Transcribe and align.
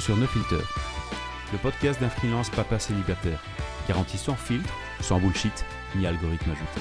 sur 0.00 0.16
No 0.16 0.26
Filter, 0.26 0.62
le 1.52 1.58
podcast 1.58 2.00
d'un 2.00 2.08
freelance 2.08 2.50
papa 2.50 2.78
célibataire, 2.78 3.42
garantie 3.88 4.18
sans 4.18 4.36
filtre, 4.36 4.72
sans 5.00 5.18
bullshit, 5.18 5.64
ni 5.96 6.06
algorithme 6.06 6.50
ajouté. 6.50 6.80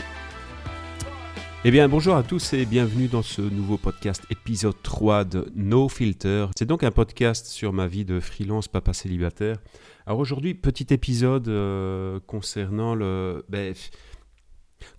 Eh 1.66 1.72
bien, 1.72 1.88
bonjour 1.88 2.16
à 2.16 2.24
tous 2.24 2.54
et 2.54 2.66
bienvenue 2.66 3.08
dans 3.08 3.24
ce 3.24 3.42
nouveau 3.42 3.78
podcast 3.78 4.24
épisode 4.30 4.76
3 4.84 5.24
de 5.24 5.52
No 5.56 5.90
Filter. 5.90 6.48
C'est 6.56 6.68
donc 6.68 6.84
un 6.84 6.92
podcast 6.92 7.48
sur 7.48 7.74
ma 7.74 7.88
vie 7.88 8.06
de 8.06 8.20
freelance 8.20 8.68
papa 8.68 8.94
célibataire. 8.94 9.58
Alors 10.06 10.20
aujourd'hui, 10.20 10.54
petit 10.54 10.88
épisode 10.94 11.48
euh, 11.48 12.20
concernant 12.28 12.94
le... 12.94 13.46
Ben, 13.50 13.74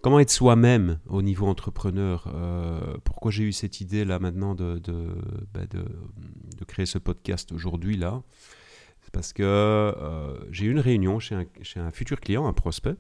Comment 0.01 0.21
être 0.21 0.31
soi-même 0.31 0.99
au 1.07 1.23
niveau 1.23 1.47
entrepreneur 1.47 2.31
euh, 2.35 2.97
Pourquoi 3.05 3.31
j'ai 3.31 3.45
eu 3.45 3.53
cette 3.53 3.81
idée 3.81 4.05
là 4.05 4.19
maintenant 4.19 4.55
de, 4.55 4.81
ben 5.53 5.67
de, 5.71 5.85
de, 6.57 6.65
créer 6.65 6.87
ce 6.87 6.99
podcast 6.99 7.53
aujourd'hui 7.53 7.97
là 7.97 8.23
C'est 9.03 9.13
parce 9.13 9.33
que 9.33 9.43
euh, 9.43 10.39
j'ai 10.53 10.67
eu 10.67 10.71
une 10.71 10.81
réunion 10.81 11.19
chez 11.19 11.35
un, 11.35 11.47
chez 11.63 11.81
un, 11.81 11.91
futur 11.91 12.21
client, 12.21 12.47
un 12.47 12.53
prospect. 12.53 12.97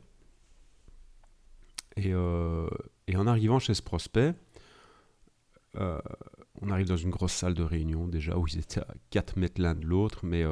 Et, 1.97 2.13
euh, 2.13 2.69
et, 3.09 3.17
en 3.17 3.27
arrivant 3.27 3.59
chez 3.59 3.75
ce 3.75 3.83
prospect, 3.83 4.35
on 6.61 6.71
arrive 6.71 6.89
dans 6.89 6.97
une 6.97 7.11
grosse 7.11 7.33
salle 7.33 7.55
de 7.55 7.63
réunion 7.63 8.09
déjà 8.09 8.37
où 8.37 8.49
ils 8.49 8.59
étaient 8.59 8.81
à 8.81 8.95
4 9.11 9.37
mètres 9.37 9.61
l'un 9.61 9.77
de 9.77 9.87
l'autre, 9.87 10.27
mais, 10.27 10.45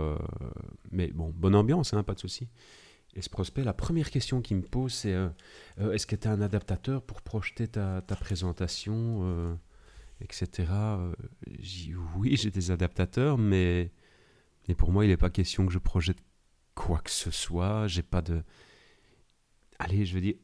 mais 0.92 1.08
bon, 1.08 1.32
bonne 1.34 1.56
ambiance, 1.56 1.94
hein, 1.94 2.04
pas 2.04 2.14
de 2.14 2.20
souci. 2.20 2.48
Et 3.16 3.22
ce 3.22 3.30
prospect, 3.30 3.64
la 3.64 3.72
première 3.72 4.10
question 4.10 4.42
qu'il 4.42 4.58
me 4.58 4.62
pose, 4.62 4.92
c'est 4.92 5.14
euh, 5.14 5.28
euh, 5.80 5.92
est-ce 5.92 6.06
que 6.06 6.14
tu 6.14 6.28
as 6.28 6.32
un 6.32 6.42
adaptateur 6.42 7.00
pour 7.00 7.22
projeter 7.22 7.66
ta, 7.66 8.02
présentation, 8.02 9.20
euh, 9.22 9.54
etc. 10.20 10.70
J'ai 11.58 11.94
oui, 12.14 12.36
j'ai 12.36 12.50
des 12.50 12.70
adaptateurs, 12.70 13.38
mais, 13.38 13.90
mais 14.68 14.74
pour 14.74 14.92
moi, 14.92 15.06
il 15.06 15.08
n'est 15.08 15.16
pas 15.16 15.30
question 15.30 15.64
que 15.64 15.72
je 15.72 15.78
projette 15.78 16.18
quoi 16.74 16.98
que 16.98 17.10
ce 17.10 17.30
soit. 17.30 17.86
J'ai 17.86 18.02
pas 18.02 18.20
de. 18.20 18.42
Allez, 19.78 20.04
je 20.04 20.14
veux 20.14 20.20
dire, 20.20 20.34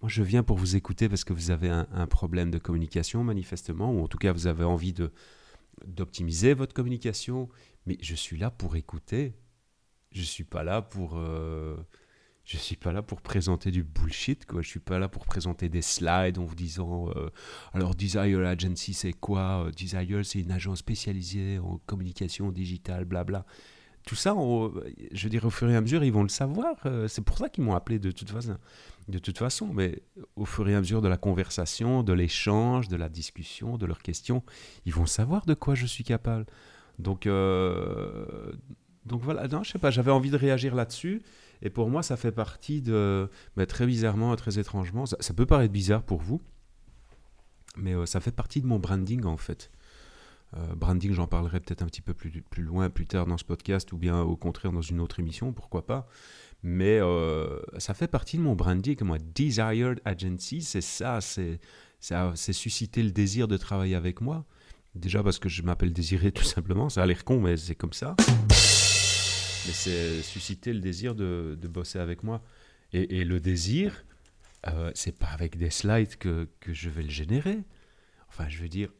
moi, 0.00 0.08
je 0.08 0.22
viens 0.22 0.42
pour 0.42 0.56
vous 0.56 0.74
écouter 0.74 1.10
parce 1.10 1.24
que 1.24 1.34
vous 1.34 1.50
avez 1.50 1.68
un, 1.68 1.86
un 1.92 2.06
problème 2.06 2.50
de 2.50 2.58
communication, 2.58 3.22
manifestement, 3.24 3.92
ou 3.92 4.02
en 4.02 4.08
tout 4.08 4.18
cas, 4.18 4.32
vous 4.32 4.46
avez 4.46 4.64
envie 4.64 4.94
de 4.94 5.12
d'optimiser 5.86 6.54
votre 6.54 6.72
communication. 6.72 7.50
Mais 7.84 7.98
je 8.00 8.14
suis 8.14 8.38
là 8.38 8.50
pour 8.50 8.74
écouter. 8.76 9.34
Je 10.12 10.22
suis 10.22 10.44
pas 10.44 10.62
là 10.62 10.80
pour 10.80 11.18
je 12.52 12.58
suis 12.58 12.76
pas 12.76 12.92
là 12.92 13.00
pour 13.00 13.22
présenter 13.22 13.70
du 13.70 13.82
bullshit, 13.82 14.44
quoi. 14.44 14.60
Je 14.60 14.68
suis 14.68 14.80
pas 14.80 14.98
là 14.98 15.08
pour 15.08 15.24
présenter 15.24 15.70
des 15.70 15.80
slides 15.80 16.38
en 16.38 16.44
vous 16.44 16.54
disant 16.54 17.08
euh, 17.16 17.30
alors 17.72 17.94
Desire 17.94 18.40
Agency 18.40 18.92
c'est 18.92 19.14
quoi 19.14 19.64
euh, 19.64 19.70
Desire 19.70 20.22
c'est 20.22 20.40
une 20.40 20.50
agence 20.50 20.80
spécialisée 20.80 21.58
en 21.58 21.80
communication 21.86 22.52
digitale, 22.52 23.06
blabla. 23.06 23.46
Tout 24.04 24.16
ça, 24.16 24.34
je 25.12 25.22
veux 25.22 25.30
dire, 25.30 25.46
au 25.46 25.50
fur 25.50 25.70
et 25.70 25.76
à 25.76 25.80
mesure, 25.80 26.04
ils 26.04 26.12
vont 26.12 26.24
le 26.24 26.28
savoir. 26.28 26.74
Euh, 26.84 27.08
c'est 27.08 27.22
pour 27.22 27.38
ça 27.38 27.48
qu'ils 27.48 27.64
m'ont 27.64 27.74
appelé 27.74 27.98
de 27.98 28.10
toute 28.10 28.28
façon. 28.28 28.58
De 29.08 29.18
toute 29.18 29.38
façon, 29.38 29.72
mais 29.72 30.02
au 30.36 30.44
fur 30.44 30.68
et 30.68 30.74
à 30.74 30.80
mesure 30.80 31.00
de 31.00 31.08
la 31.08 31.16
conversation, 31.16 32.02
de 32.02 32.12
l'échange, 32.12 32.88
de 32.88 32.96
la 32.96 33.08
discussion, 33.08 33.78
de 33.78 33.86
leurs 33.86 34.02
questions, 34.02 34.42
ils 34.84 34.92
vont 34.92 35.06
savoir 35.06 35.46
de 35.46 35.54
quoi 35.54 35.74
je 35.74 35.86
suis 35.86 36.04
capable. 36.04 36.44
Donc, 36.98 37.26
donc 39.06 39.22
voilà. 39.22 39.48
Non, 39.48 39.62
je 39.62 39.70
sais 39.70 39.78
pas. 39.78 39.90
J'avais 39.90 40.10
envie 40.10 40.30
de 40.30 40.36
réagir 40.36 40.74
là-dessus. 40.74 41.22
Et 41.62 41.70
pour 41.70 41.88
moi, 41.88 42.02
ça 42.02 42.16
fait 42.16 42.32
partie 42.32 42.82
de. 42.82 43.30
Très 43.68 43.86
bizarrement, 43.86 44.34
très 44.36 44.58
étrangement, 44.58 45.06
ça, 45.06 45.34
peut 45.34 45.46
paraître 45.46 45.72
bizarre 45.72 46.02
pour 46.02 46.20
vous, 46.20 46.42
mais 47.76 47.94
euh, 47.94 48.06
ça 48.06 48.20
fait 48.20 48.32
partie 48.32 48.60
de 48.60 48.66
mon 48.66 48.78
branding 48.78 49.24
en 49.24 49.36
fait. 49.36 49.70
Euh, 50.54 50.74
branding, 50.74 51.12
j'en 51.12 51.26
parlerai 51.26 51.60
peut-être 51.60 51.82
un 51.82 51.86
petit 51.86 52.02
peu 52.02 52.12
plus, 52.12 52.42
plus 52.42 52.62
loin, 52.62 52.90
plus 52.90 53.06
tard 53.06 53.26
dans 53.26 53.38
ce 53.38 53.44
podcast, 53.44 53.92
ou 53.92 53.96
bien 53.96 54.20
au 54.20 54.36
contraire 54.36 54.72
dans 54.72 54.82
une 54.82 55.00
autre 55.00 55.20
émission, 55.20 55.52
pourquoi 55.52 55.86
pas. 55.86 56.08
Mais 56.62 56.98
euh, 57.00 57.60
ça 57.78 57.94
fait 57.94 58.08
partie 58.08 58.36
de 58.36 58.42
mon 58.42 58.54
branding. 58.54 58.96
Moi, 59.02 59.18
Desired 59.34 60.00
Agency, 60.04 60.60
c'est 60.62 60.82
ça, 60.82 61.20
c'est 61.20 62.52
susciter 62.52 63.02
le 63.02 63.12
désir 63.12 63.48
de 63.48 63.56
travailler 63.56 63.94
avec 63.94 64.20
moi. 64.20 64.44
Déjà 64.94 65.22
parce 65.22 65.38
que 65.38 65.48
je 65.48 65.62
m'appelle 65.62 65.92
Désiré 65.92 66.32
tout 66.32 66.44
simplement, 66.44 66.90
ça 66.90 67.02
a 67.02 67.06
l'air 67.06 67.24
con, 67.24 67.40
mais 67.40 67.56
c'est 67.56 67.74
comme 67.74 67.94
ça 67.94 68.14
mais 69.66 69.72
c'est 69.72 70.22
susciter 70.22 70.72
le 70.72 70.80
désir 70.80 71.14
de, 71.14 71.56
bosser 71.68 71.98
avec 71.98 72.22
moi. 72.22 72.42
Et, 72.92 73.24
le 73.24 73.40
désir, 73.40 74.04
euh, 74.66 74.90
c'est 74.94 75.16
pas 75.18 75.28
avec 75.28 75.56
des 75.56 75.70
slides 75.70 76.16
que, 76.16 76.48
je 76.66 76.90
vais 76.90 77.02
le 77.02 77.10
générer. 77.10 77.60
Enfin, 78.28 78.48
je 78.48 78.60
veux 78.60 78.68
dire, 78.68 78.90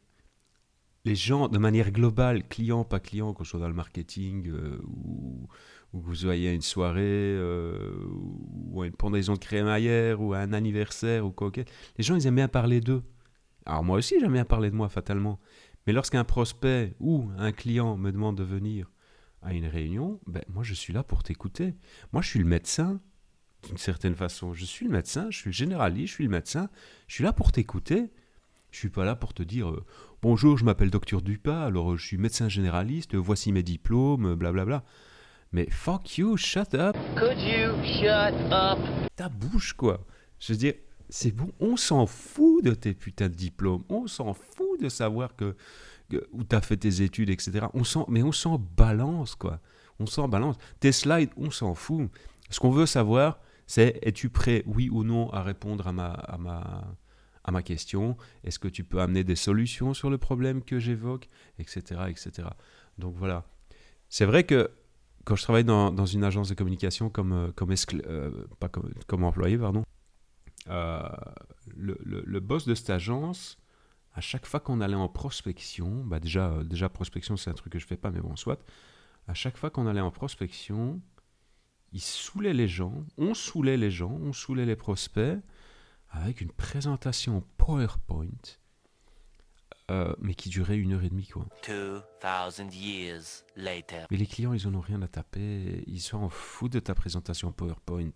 les 1.05 1.15
gens, 1.15 1.47
de 1.47 1.57
manière 1.57 1.91
globale, 1.91 2.47
client, 2.47 2.85
pas 2.85 2.99
client, 2.99 3.33
qu'on 3.33 3.43
soit 3.43 3.59
dans 3.59 3.67
le 3.67 3.73
marketing 3.73 4.49
euh, 4.49 4.81
ou, 4.87 5.47
ou, 5.91 5.99
que 5.99 6.05
vous 6.05 6.15
soyez 6.15 6.49
à 6.49 6.53
une 6.53 6.61
soirée 6.61 7.01
euh, 7.03 8.05
ou 8.07 8.81
à 8.81 8.87
une 8.87 8.93
pendaison 8.93 9.33
de 9.33 9.39
crémaillère 9.39 10.21
ou 10.21 10.33
à 10.33 10.39
un 10.39 10.53
anniversaire 10.53 11.25
ou 11.25 11.31
quoi, 11.31 11.51
les 11.55 12.03
gens, 12.03 12.15
ils 12.15 12.25
aiment 12.25 12.35
bien 12.35 12.47
parler 12.47 12.79
d'eux. 12.79 13.03
Alors 13.65 13.83
moi 13.83 13.97
aussi, 13.97 14.19
j'aime 14.19 14.33
bien 14.33 14.45
parler 14.45 14.71
de 14.71 14.75
moi, 14.75 14.89
fatalement. 14.89 15.39
Mais 15.85 15.93
lorsqu'un 15.93 16.23
prospect 16.23 16.95
ou 16.99 17.29
un 17.37 17.51
client 17.51 17.97
me 17.97 18.11
demande 18.11 18.37
de 18.37 18.43
venir 18.43 18.89
à 19.43 19.53
une 19.53 19.67
réunion, 19.67 20.19
ben, 20.27 20.43
moi 20.49 20.63
je 20.63 20.73
suis 20.73 20.93
là 20.93 21.03
pour 21.03 21.23
t'écouter. 21.23 21.75
Moi 22.11 22.21
je 22.21 22.29
suis 22.29 22.39
le 22.39 22.45
médecin, 22.45 22.99
d'une 23.67 23.77
certaine 23.77 24.15
façon. 24.15 24.53
Je 24.53 24.65
suis 24.65 24.85
le 24.85 24.91
médecin, 24.91 25.27
je 25.29 25.37
suis 25.37 25.49
le 25.49 25.53
généraliste, 25.53 26.07
je 26.09 26.13
suis 26.13 26.23
le 26.23 26.29
médecin. 26.29 26.69
Je 27.07 27.15
suis 27.15 27.23
là 27.23 27.33
pour 27.33 27.51
t'écouter. 27.51 28.11
Je 28.71 28.79
suis 28.79 28.89
pas 28.89 29.05
là 29.05 29.15
pour 29.15 29.33
te 29.33 29.43
dire 29.43 29.69
euh, 29.69 29.85
bonjour, 30.21 30.57
je 30.57 30.65
m'appelle 30.65 30.89
docteur 30.89 31.21
Dupas, 31.21 31.65
alors 31.65 31.95
je 31.95 32.03
suis 32.03 32.17
médecin 32.17 32.49
généraliste, 32.49 33.13
voici 33.13 33.51
mes 33.51 33.61
diplômes, 33.61 34.33
blablabla. 34.33 34.83
Mais 35.51 35.69
fuck 35.69 36.17
you, 36.17 36.37
shut 36.37 36.73
up. 36.73 36.97
Could 37.15 37.37
you 37.39 37.71
shut 37.83 38.33
up? 38.51 38.79
Ta 39.15 39.29
bouche 39.29 39.73
quoi. 39.73 40.03
Je 40.39 40.53
veux 40.53 40.57
dire, 40.57 40.73
c'est 41.09 41.31
bon, 41.31 41.51
on 41.59 41.77
s'en 41.77 42.07
fout 42.07 42.63
de 42.63 42.73
tes 42.73 42.95
putains 42.95 43.29
de 43.29 43.35
diplômes, 43.35 43.83
on 43.89 44.07
s'en 44.07 44.33
fout 44.33 44.81
de 44.81 44.89
savoir 44.89 45.35
que 45.35 45.55
où 46.31 46.43
tu 46.43 46.55
as 46.55 46.61
fait 46.61 46.77
tes 46.77 47.01
études, 47.01 47.29
etc. 47.29 47.67
On 47.73 47.83
sent, 47.83 48.05
mais 48.07 48.23
on 48.23 48.31
s'en 48.31 48.57
balance, 48.57 49.35
quoi. 49.35 49.59
On 49.99 50.05
s'en 50.05 50.27
balance. 50.27 50.57
Tes 50.79 50.91
slides, 50.91 51.29
on 51.37 51.51
s'en 51.51 51.75
fout. 51.75 52.09
Ce 52.49 52.59
qu'on 52.59 52.71
veut 52.71 52.85
savoir, 52.85 53.39
c'est 53.67 53.99
es-tu 54.01 54.29
prêt, 54.29 54.63
oui 54.65 54.89
ou 54.89 55.03
non, 55.03 55.29
à 55.31 55.41
répondre 55.41 55.87
à 55.87 55.91
ma, 55.91 56.11
à 56.11 56.37
ma, 56.37 56.95
à 57.43 57.51
ma 57.51 57.61
question? 57.61 58.17
Est-ce 58.43 58.59
que 58.59 58.67
tu 58.67 58.83
peux 58.83 59.01
amener 59.01 59.23
des 59.23 59.35
solutions 59.35 59.93
sur 59.93 60.09
le 60.09 60.17
problème 60.17 60.63
que 60.63 60.79
j'évoque? 60.79 61.29
Etc. 61.59 61.81
etc. 62.09 62.49
Donc 62.97 63.15
voilà. 63.15 63.45
C'est 64.09 64.25
vrai 64.25 64.43
que 64.43 64.69
quand 65.25 65.35
je 65.35 65.43
travaille 65.43 65.63
dans, 65.63 65.91
dans 65.91 66.05
une 66.05 66.23
agence 66.23 66.49
de 66.49 66.55
communication 66.55 67.09
comme, 67.09 67.33
euh, 67.33 67.51
comme, 67.55 67.73
euh, 68.05 68.31
pas 68.59 68.69
comme, 68.69 68.93
comme, 69.07 69.23
employé, 69.23 69.57
pardon, 69.57 69.83
euh, 70.69 71.01
le, 71.75 71.97
le, 72.03 72.39
boss 72.39 72.67
de 72.67 72.75
cette 72.75 72.89
agence 72.89 73.57
à 74.13 74.21
chaque 74.21 74.45
fois 74.45 74.59
qu'on 74.59 74.81
allait 74.81 74.95
en 74.95 75.09
prospection, 75.09 76.03
bah 76.05 76.19
déjà, 76.19 76.51
euh, 76.51 76.63
déjà 76.63 76.89
prospection 76.89 77.35
c'est 77.35 77.49
un 77.49 77.53
truc 77.53 77.73
que 77.73 77.79
je 77.79 77.87
fais 77.87 77.97
pas, 77.97 78.11
mais 78.11 78.21
bon, 78.21 78.35
soit, 78.35 78.63
à 79.27 79.33
chaque 79.33 79.57
fois 79.57 79.69
qu'on 79.69 79.87
allait 79.87 80.01
en 80.01 80.11
prospection, 80.11 81.01
il 81.91 82.01
saoulait 82.01 82.53
les 82.53 82.67
gens, 82.67 83.05
on 83.17 83.33
saoulait 83.33 83.77
les 83.77 83.91
gens, 83.91 84.11
on 84.21 84.33
saoulait 84.33 84.65
les 84.65 84.75
prospects 84.75 85.39
avec 86.09 86.41
une 86.41 86.51
présentation 86.51 87.43
PowerPoint, 87.57 88.27
euh, 89.89 90.13
mais 90.19 90.35
qui 90.35 90.49
durait 90.49 90.77
une 90.77 90.93
heure 90.93 91.03
et 91.03 91.09
demie, 91.09 91.27
quoi. 91.27 91.47
years 92.71 93.43
later. 93.55 94.05
Mais 94.11 94.17
les 94.17 94.27
clients, 94.27 94.53
ils 94.53 94.67
en 94.67 94.75
ont 94.75 94.81
rien 94.81 95.01
à 95.01 95.07
taper, 95.07 95.83
ils 95.87 96.01
s'en 96.01 96.29
foutent 96.29 96.73
de 96.73 96.79
ta 96.79 96.93
présentation 96.93 97.51
PowerPoint. 97.51 98.13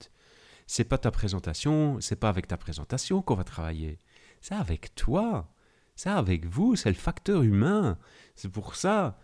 C'est 0.68 0.84
pas 0.84 0.98
ta 0.98 1.12
présentation, 1.12 2.00
c'est 2.02 2.18
pas 2.18 2.30
avec 2.30 2.48
ta 2.48 2.58
présentation 2.58 3.22
qu'on 3.22 3.36
va 3.36 3.44
travailler, 3.44 4.00
c'est 4.42 4.56
avec 4.56 4.94
toi. 4.94 5.50
Ça, 5.98 6.16
avec 6.16 6.46
vous, 6.46 6.76
c'est 6.76 6.90
le 6.90 6.96
facteur 6.96 7.42
humain. 7.42 7.98
C'est 8.36 8.52
pour 8.52 8.76
ça, 8.76 9.20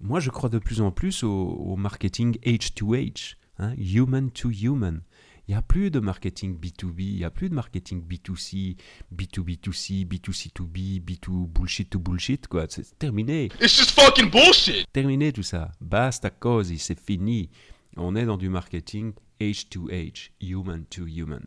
moi, 0.00 0.20
je 0.20 0.30
crois 0.30 0.48
de 0.48 0.58
plus 0.58 0.80
en 0.80 0.90
plus 0.90 1.22
au, 1.22 1.76
marketing 1.76 2.38
H2H, 2.46 3.34
hein, 3.58 3.74
human 3.76 4.30
to 4.30 4.50
human. 4.50 5.02
Il 5.46 5.50
n'y 5.50 5.54
a 5.54 5.60
plus 5.60 5.90
de 5.90 6.00
marketing 6.00 6.58
B2B, 6.58 7.00
il 7.00 7.16
n'y 7.16 7.24
a 7.24 7.30
plus 7.30 7.50
de 7.50 7.54
marketing 7.54 8.02
B2C, 8.02 8.78
B2B2C, 9.14 10.06
B2C2B, 10.06 11.04
B2 11.04 11.46
bullshit 11.46 11.90
to 11.90 11.98
bullshit, 11.98 12.46
quoi. 12.48 12.64
C'est 12.70 12.98
terminé. 12.98 13.50
It's 13.60 13.76
just 13.76 13.90
fucking 13.90 14.30
bullshit! 14.30 14.86
Terminé 14.90 15.30
tout 15.30 15.42
ça. 15.42 15.72
Basta 15.78 16.30
cause, 16.30 16.74
c'est 16.78 16.98
fini. 16.98 17.50
On 17.98 18.16
est 18.16 18.24
dans 18.24 18.38
du 18.38 18.48
marketing 18.48 19.12
H2H, 19.42 20.30
human 20.40 20.86
to 20.86 21.06
human. 21.06 21.44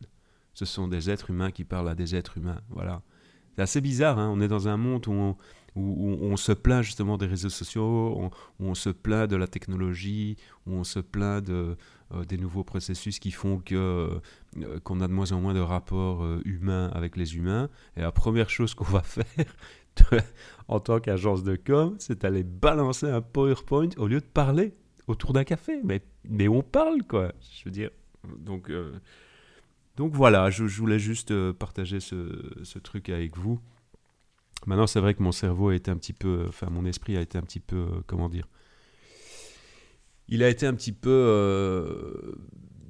Ce 0.54 0.66
sont 0.66 0.86
des 0.86 1.10
êtres 1.10 1.30
humains 1.30 1.50
qui 1.50 1.64
parlent 1.64 1.88
à 1.88 1.96
des 1.96 2.14
êtres 2.14 2.38
humains. 2.38 2.60
Voilà. 2.70 3.02
C'est 3.54 3.62
assez 3.62 3.80
bizarre, 3.80 4.18
hein. 4.18 4.30
on 4.34 4.40
est 4.40 4.48
dans 4.48 4.68
un 4.68 4.76
monde 4.76 5.06
où 5.06 5.36
on, 5.76 6.36
se 6.36 6.52
plaint 6.52 6.82
justement 6.82 7.18
des 7.18 7.26
réseaux 7.26 7.48
sociaux, 7.48 8.30
où 8.58 8.64
on, 8.64 8.74
se 8.74 8.90
plaint 8.90 9.28
de 9.30 9.36
la 9.36 9.46
technologie, 9.46 10.36
où 10.66 10.72
on 10.72 10.84
se 10.84 11.00
plaint 11.00 11.48
euh, 11.48 11.74
des 12.28 12.38
nouveaux 12.38 12.64
processus 12.64 13.18
qui 13.18 13.30
font 13.30 13.58
que 13.58 14.20
euh, 14.58 14.78
qu'on 14.84 15.00
a 15.00 15.08
de 15.08 15.12
moins 15.12 15.32
en 15.32 15.40
moins 15.40 15.54
de 15.54 15.60
rapports 15.60 16.24
euh, 16.24 16.40
humains 16.44 16.90
avec 16.94 17.16
les 17.16 17.36
humains. 17.36 17.68
Et 17.96 18.00
la 18.00 18.12
première 18.12 18.50
chose 18.50 18.74
qu'on 18.74 18.84
va 18.84 19.02
faire 19.02 19.24
en 20.68 20.80
tant 20.80 21.00
qu'agence 21.00 21.42
de 21.42 21.56
com, 21.56 21.96
c'est 21.98 22.24
aller 22.24 22.42
balancer 22.42 23.08
un 23.08 23.20
PowerPoint 23.20 23.90
au 23.96 24.06
lieu 24.06 24.20
de 24.20 24.26
parler. 24.26 24.74
autour 25.06 25.32
d'un 25.32 25.44
café, 25.44 25.80
mais, 25.84 26.02
mais 26.28 26.48
on 26.48 26.62
parle, 26.62 27.02
quoi. 27.02 27.32
Je 27.56 27.64
veux 27.64 27.70
dire, 27.70 27.90
donc, 28.38 28.70
euh, 28.70 28.92
donc 29.96 30.14
voilà, 30.14 30.50
je, 30.50 30.64
voulais 30.64 30.98
juste 30.98 31.30
euh, 31.32 31.52
partager 31.52 32.00
ce, 32.00 32.78
truc 32.78 33.08
avec 33.08 33.36
vous. 33.36 33.60
Maintenant, 34.66 34.86
c'est 34.86 35.00
vrai 35.00 35.14
que 35.14 35.22
mon 35.22 35.32
cerveau 35.32 35.68
a 35.68 35.74
été 35.74 35.90
un 35.90 35.96
petit 35.96 36.12
peu, 36.12 36.44
enfin, 36.48 36.68
mon 36.70 36.84
esprit 36.84 37.16
a 37.16 37.20
été 37.20 37.36
un 37.36 37.42
petit 37.42 37.60
peu, 37.60 37.76
euh, 37.76 38.00
comment 38.06 38.28
dire, 38.28 38.48
il 40.28 40.42
a 40.42 40.48
été 40.48 40.66
un 40.66 40.74
petit 40.74 40.92
peu 40.92 42.34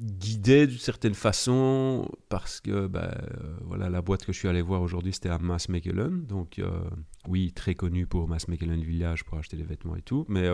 guidé 0.00 0.66
d'une 0.66 0.78
certaine 0.78 1.14
façon 1.14 2.08
parce 2.28 2.60
que 2.60 2.86
bah, 2.86 3.16
voilà 3.62 3.88
la 3.88 4.02
boîte 4.02 4.24
que 4.24 4.32
je 4.32 4.38
suis 4.38 4.48
allé 4.48 4.60
voir 4.60 4.82
aujourd'hui 4.82 5.12
c'était 5.12 5.28
à 5.28 5.38
Mass 5.38 5.68
McKellen 5.68 6.26
donc 6.26 6.60
oui 7.26 7.52
très 7.52 7.74
connu 7.74 8.06
pour 8.06 8.28
Mass 8.28 8.48
McKellen 8.48 8.82
Village 8.82 9.24
pour 9.24 9.38
acheter 9.38 9.56
des 9.56 9.64
vêtements 9.64 9.96
et 9.96 10.02
tout 10.02 10.24
mais 10.28 10.48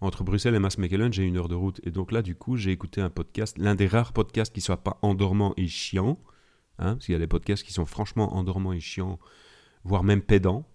entre 0.00 0.24
Bruxelles 0.24 0.54
et 0.54 0.58
Mass-McKellen, 0.58 1.12
j'ai 1.12 1.24
une 1.24 1.36
heure 1.36 1.48
de 1.48 1.54
route. 1.54 1.80
Et 1.84 1.90
donc 1.90 2.12
là, 2.12 2.22
du 2.22 2.34
coup, 2.34 2.56
j'ai 2.56 2.70
écouté 2.70 3.00
un 3.00 3.10
podcast, 3.10 3.56
l'un 3.58 3.74
des 3.74 3.86
rares 3.86 4.12
podcasts 4.12 4.52
qui 4.52 4.60
ne 4.60 4.64
soit 4.64 4.82
pas 4.82 4.98
endormant 5.02 5.54
et 5.56 5.68
chiant. 5.68 6.20
Hein, 6.78 6.94
parce 6.94 7.06
qu'il 7.06 7.14
y 7.14 7.16
a 7.16 7.18
des 7.18 7.26
podcasts 7.26 7.62
qui 7.62 7.72
sont 7.72 7.86
franchement 7.86 8.34
endormants 8.34 8.74
et 8.74 8.80
chiants, 8.80 9.18
voire 9.84 10.04
même 10.04 10.20
pédants. 10.20 10.68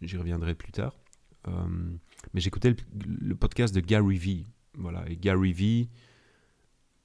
J'y 0.00 0.16
reviendrai 0.16 0.56
plus 0.56 0.72
tard. 0.72 0.98
Euh, 1.46 1.52
mais 2.34 2.40
j'écoutais 2.40 2.74
le, 3.06 3.34
podcast 3.36 3.72
de 3.72 3.80
Gary 3.80 4.18
Vee. 4.18 4.46
Voilà, 4.74 5.08
et 5.08 5.16
Gary 5.16 5.52
Vee, 5.52 5.88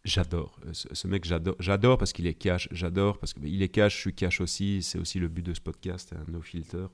j'adore. 0.03 0.59
Ce, 0.71 1.07
mec, 1.07 1.23
j'adore. 1.23 1.55
J'adore 1.59 1.99
parce 1.99 2.13
qu'il 2.13 2.25
est 2.25 2.33
cash. 2.33 2.67
J'adore 2.71 3.19
parce 3.19 3.33
qu'il 3.33 3.61
est 3.61 3.69
cash, 3.69 3.95
je 3.95 4.01
suis 4.01 4.15
cash 4.15 4.41
aussi. 4.41 4.81
C'est 4.81 4.97
aussi 4.97 5.19
le 5.19 5.27
but 5.27 5.43
de 5.43 5.53
ce 5.53 5.61
podcast, 5.61 6.13
hein, 6.17 6.23
No 6.27 6.41
Filter. 6.41 6.87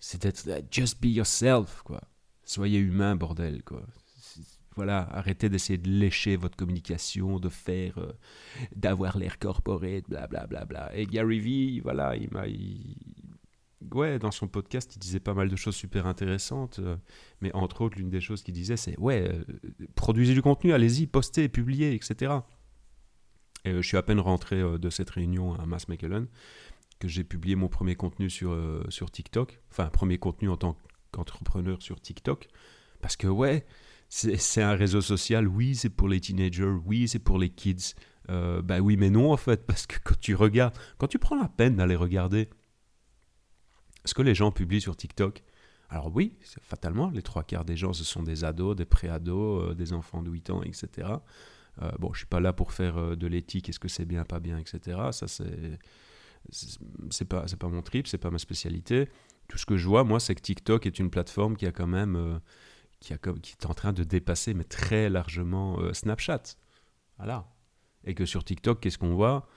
C'est 0.00 0.22
d'être 0.22 0.48
just 0.70 1.02
be 1.02 1.06
yourself, 1.06 1.82
quoi 1.82 2.00
soyez 2.48 2.78
humain, 2.78 3.14
bordel, 3.14 3.62
quoi. 3.62 3.82
Voilà, 4.76 5.08
arrêtez 5.12 5.48
d'essayer 5.48 5.76
de 5.76 5.90
lécher 5.90 6.36
votre 6.36 6.56
communication, 6.56 7.40
de 7.40 7.48
faire, 7.48 7.98
euh, 7.98 8.12
d'avoir 8.76 9.18
l'air 9.18 9.38
corporate, 9.38 10.08
blablabla. 10.08 10.46
Bla, 10.46 10.64
bla. 10.64 10.96
Et 10.96 11.06
Gary 11.06 11.40
Vee, 11.40 11.80
voilà, 11.80 12.14
il 12.14 12.30
m'a, 12.30 12.44
ouais, 13.92 14.20
dans 14.20 14.30
son 14.30 14.46
podcast, 14.46 14.94
il 14.94 15.00
disait 15.00 15.18
pas 15.18 15.34
mal 15.34 15.48
de 15.48 15.56
choses 15.56 15.74
super 15.74 16.06
intéressantes, 16.06 16.78
euh, 16.78 16.96
mais 17.40 17.52
entre 17.54 17.80
autres, 17.82 17.98
l'une 17.98 18.08
des 18.08 18.20
choses 18.20 18.42
qu'il 18.44 18.54
disait, 18.54 18.76
c'est, 18.76 18.96
ouais, 19.00 19.28
euh, 19.32 19.44
produisez 19.96 20.32
du 20.32 20.42
contenu, 20.42 20.72
allez-y, 20.72 21.08
postez, 21.08 21.48
publiez, 21.48 21.92
etc. 21.92 22.34
Et 23.64 23.72
je 23.72 23.82
suis 23.82 23.96
à 23.96 24.02
peine 24.02 24.20
rentré 24.20 24.62
de 24.62 24.90
cette 24.90 25.10
réunion 25.10 25.54
à 25.54 25.66
Mass 25.66 25.86
que 27.00 27.08
j'ai 27.08 27.24
publié 27.24 27.56
mon 27.56 27.68
premier 27.68 27.96
contenu 27.96 28.30
sur, 28.30 28.56
sur 28.88 29.10
TikTok, 29.10 29.60
enfin, 29.70 29.86
premier 29.86 30.18
contenu 30.18 30.48
en 30.48 30.56
tant 30.56 30.74
que 30.74 30.87
qu'entrepreneur 31.10 31.82
sur 31.82 32.00
TikTok. 32.00 32.48
Parce 33.00 33.16
que 33.16 33.26
ouais, 33.26 33.66
c'est 34.08 34.62
un 34.62 34.74
réseau 34.74 35.00
social, 35.00 35.46
oui, 35.46 35.74
c'est 35.74 35.90
pour 35.90 36.08
les 36.08 36.20
teenagers, 36.20 36.76
oui, 36.86 37.08
c'est 37.08 37.18
pour 37.18 37.38
les 37.38 37.50
kids. 37.50 37.94
Euh, 38.30 38.62
bah 38.62 38.80
oui, 38.80 38.96
mais 38.96 39.10
non 39.10 39.32
en 39.32 39.36
fait, 39.36 39.66
parce 39.66 39.86
que 39.86 39.96
quand 40.02 40.18
tu 40.18 40.34
regardes, 40.34 40.76
quand 40.98 41.08
tu 41.08 41.18
prends 41.18 41.36
la 41.36 41.48
peine 41.48 41.76
d'aller 41.76 41.96
regarder 41.96 42.48
ce 44.04 44.14
que 44.14 44.22
les 44.22 44.34
gens 44.34 44.50
publient 44.50 44.80
sur 44.80 44.96
TikTok, 44.96 45.44
alors 45.90 46.14
oui, 46.14 46.36
fatalement, 46.62 47.10
les 47.10 47.22
trois 47.22 47.42
quarts 47.42 47.64
des 47.64 47.76
gens, 47.76 47.92
ce 47.92 48.04
sont 48.04 48.22
des 48.22 48.44
ados, 48.44 48.76
des 48.76 48.84
pré-ados, 48.84 49.70
euh, 49.70 49.74
des 49.74 49.92
enfants 49.94 50.22
de 50.22 50.30
8 50.30 50.50
ans, 50.50 50.62
etc. 50.62 51.08
Euh, 51.80 51.90
bon, 51.98 52.12
je 52.12 52.18
suis 52.18 52.26
pas 52.26 52.40
là 52.40 52.52
pour 52.52 52.72
faire 52.72 53.16
de 53.16 53.26
l'éthique, 53.26 53.68
est-ce 53.68 53.78
que 53.78 53.88
c'est 53.88 54.04
bien, 54.04 54.24
pas 54.24 54.40
bien, 54.40 54.58
etc. 54.58 54.98
Ça, 55.12 55.28
c'est 55.28 55.78
c'est 57.10 57.24
pas 57.24 57.46
c'est 57.46 57.58
pas 57.58 57.68
mon 57.68 57.82
trip, 57.82 58.06
c'est 58.06 58.18
pas 58.18 58.30
ma 58.30 58.38
spécialité 58.38 59.08
tout 59.48 59.58
ce 59.58 59.66
que 59.66 59.76
je 59.76 59.88
vois, 59.88 60.04
moi, 60.04 60.20
c'est 60.20 60.34
que 60.34 60.40
TikTok 60.40 60.86
est 60.86 60.98
une 60.98 61.10
plateforme 61.10 61.56
qui 61.56 61.66
a 61.66 61.72
quand 61.72 61.86
même, 61.86 62.16
euh, 62.16 62.38
qui, 63.00 63.12
est 63.12 63.66
en 63.66 63.74
train 63.74 63.92
de 63.92 64.04
dépasser, 64.04 64.54
mais 64.54 64.64
très 64.64 65.08
largement, 65.08 65.80
euh, 65.80 65.92
Snapchat. 65.94 66.42
Voilà. 67.16 67.48
Et 68.04 68.14
que 68.14 68.26
sur 68.26 68.44
TikTok, 68.44 68.80
qu'est-ce 68.80 68.98
qu'on 68.98 69.14
voit? 69.14 69.48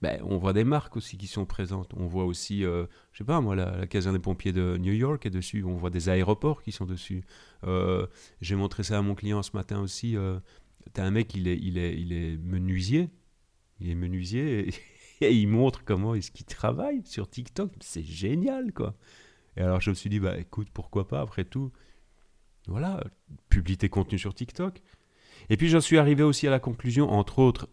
Ben, 0.00 0.20
On 0.24 0.38
voit 0.38 0.52
des 0.52 0.64
marques 0.64 0.96
aussi 0.96 1.18
qui 1.18 1.26
sont 1.26 1.46
présentes. 1.46 1.92
On 1.96 2.06
voit 2.06 2.24
aussi, 2.24 2.64
euh, 2.64 2.86
je 3.12 3.18
sais 3.18 3.24
pas 3.24 3.40
moi, 3.40 3.56
la, 3.56 3.86
caserne 3.86 4.14
des 4.14 4.22
pompiers 4.22 4.52
de 4.52 4.76
New 4.78 4.92
York 4.92 5.24
est 5.26 5.30
dessus. 5.30 5.64
On 5.64 5.76
voit 5.76 5.90
des 5.90 6.08
aéroports 6.08 6.62
qui 6.62 6.72
sont 6.72 6.86
dessus. 6.86 7.24
J'ai 8.40 8.56
montré 8.56 8.82
ça 8.82 8.98
à 8.98 9.02
mon 9.02 9.14
client 9.14 9.42
ce 9.42 9.52
matin 9.54 9.80
aussi. 9.80 10.16
T'as 10.92 11.04
un 11.04 11.10
mec, 11.10 11.34
il 11.34 11.48
est, 11.48 11.58
il, 11.58 11.78
est, 11.78 11.98
il 11.98 12.12
est 12.12 12.36
menuisier. 12.36 13.08
Il 13.80 13.90
est 13.90 13.94
menuisier 13.94 14.68
et, 15.20 15.32
il 15.32 15.48
montre 15.48 15.84
comment 15.84 16.14
est-ce 16.14 16.30
travaille 16.44 17.02
sur 17.04 17.28
TikTok. 17.28 17.72
C'est 17.80 18.04
génial, 18.04 18.72
quoi. 18.72 18.94
Et 19.56 19.62
alors 19.62 19.80
je 19.80 19.90
me 19.90 19.94
suis 19.94 20.10
dit, 20.10 20.20
bah 20.20 20.38
écoute, 20.38 20.68
pourquoi 20.72 21.06
pas, 21.06 21.20
après 21.20 21.44
tout, 21.44 21.72
voilà, 22.66 23.02
publie 23.48 23.76
tes 23.76 23.88
contenus 23.88 24.20
sur 24.20 24.34
TikTok. 24.34 24.82
Et 25.50 25.56
puis 25.56 25.68
j'en 25.68 25.80
suis 25.80 25.98
arrivé 25.98 26.22
aussi 26.22 26.46
à 26.46 26.50
la 26.50 26.60
conclusion, 26.60 27.10
entre 27.10 27.38
autres, 27.38 27.68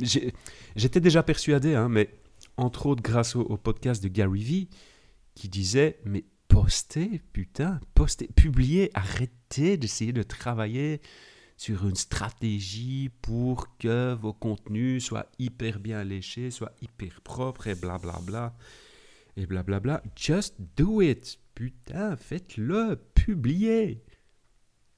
j'étais 0.00 1.00
déjà 1.00 1.22
persuadé, 1.22 1.74
hein, 1.74 1.88
mais 1.88 2.10
entre 2.56 2.86
autres 2.86 3.02
grâce 3.02 3.36
au, 3.36 3.56
podcast 3.56 4.02
de 4.02 4.08
Gary 4.08 4.42
Vee, 4.42 4.68
qui 5.34 5.48
disait, 5.48 5.98
mais 6.04 6.24
postez, 6.48 7.22
putain, 7.32 7.80
postez, 7.94 8.28
publiez, 8.28 8.90
arrêtez 8.94 9.76
d'essayer 9.76 10.12
de 10.12 10.22
travailler 10.22 11.00
sur 11.56 11.86
une 11.88 11.94
stratégie 11.94 13.10
pour 13.22 13.76
que 13.78 14.14
vos 14.14 14.32
contenus 14.32 15.04
soient 15.04 15.26
hyper 15.38 15.78
bien 15.78 16.04
léchés, 16.04 16.50
soient 16.50 16.74
hyper 16.82 17.20
propres 17.22 17.68
et 17.68 17.74
blablabla. 17.74 18.20
Bla 18.20 18.50
bla 18.50 18.56
et 19.36 19.46
blablabla. 19.46 20.02
Just 20.16 20.56
do 20.76 21.00
it. 21.00 21.38
Putain, 21.54 22.16
faites-le. 22.16 22.98
Publiez. 23.14 24.02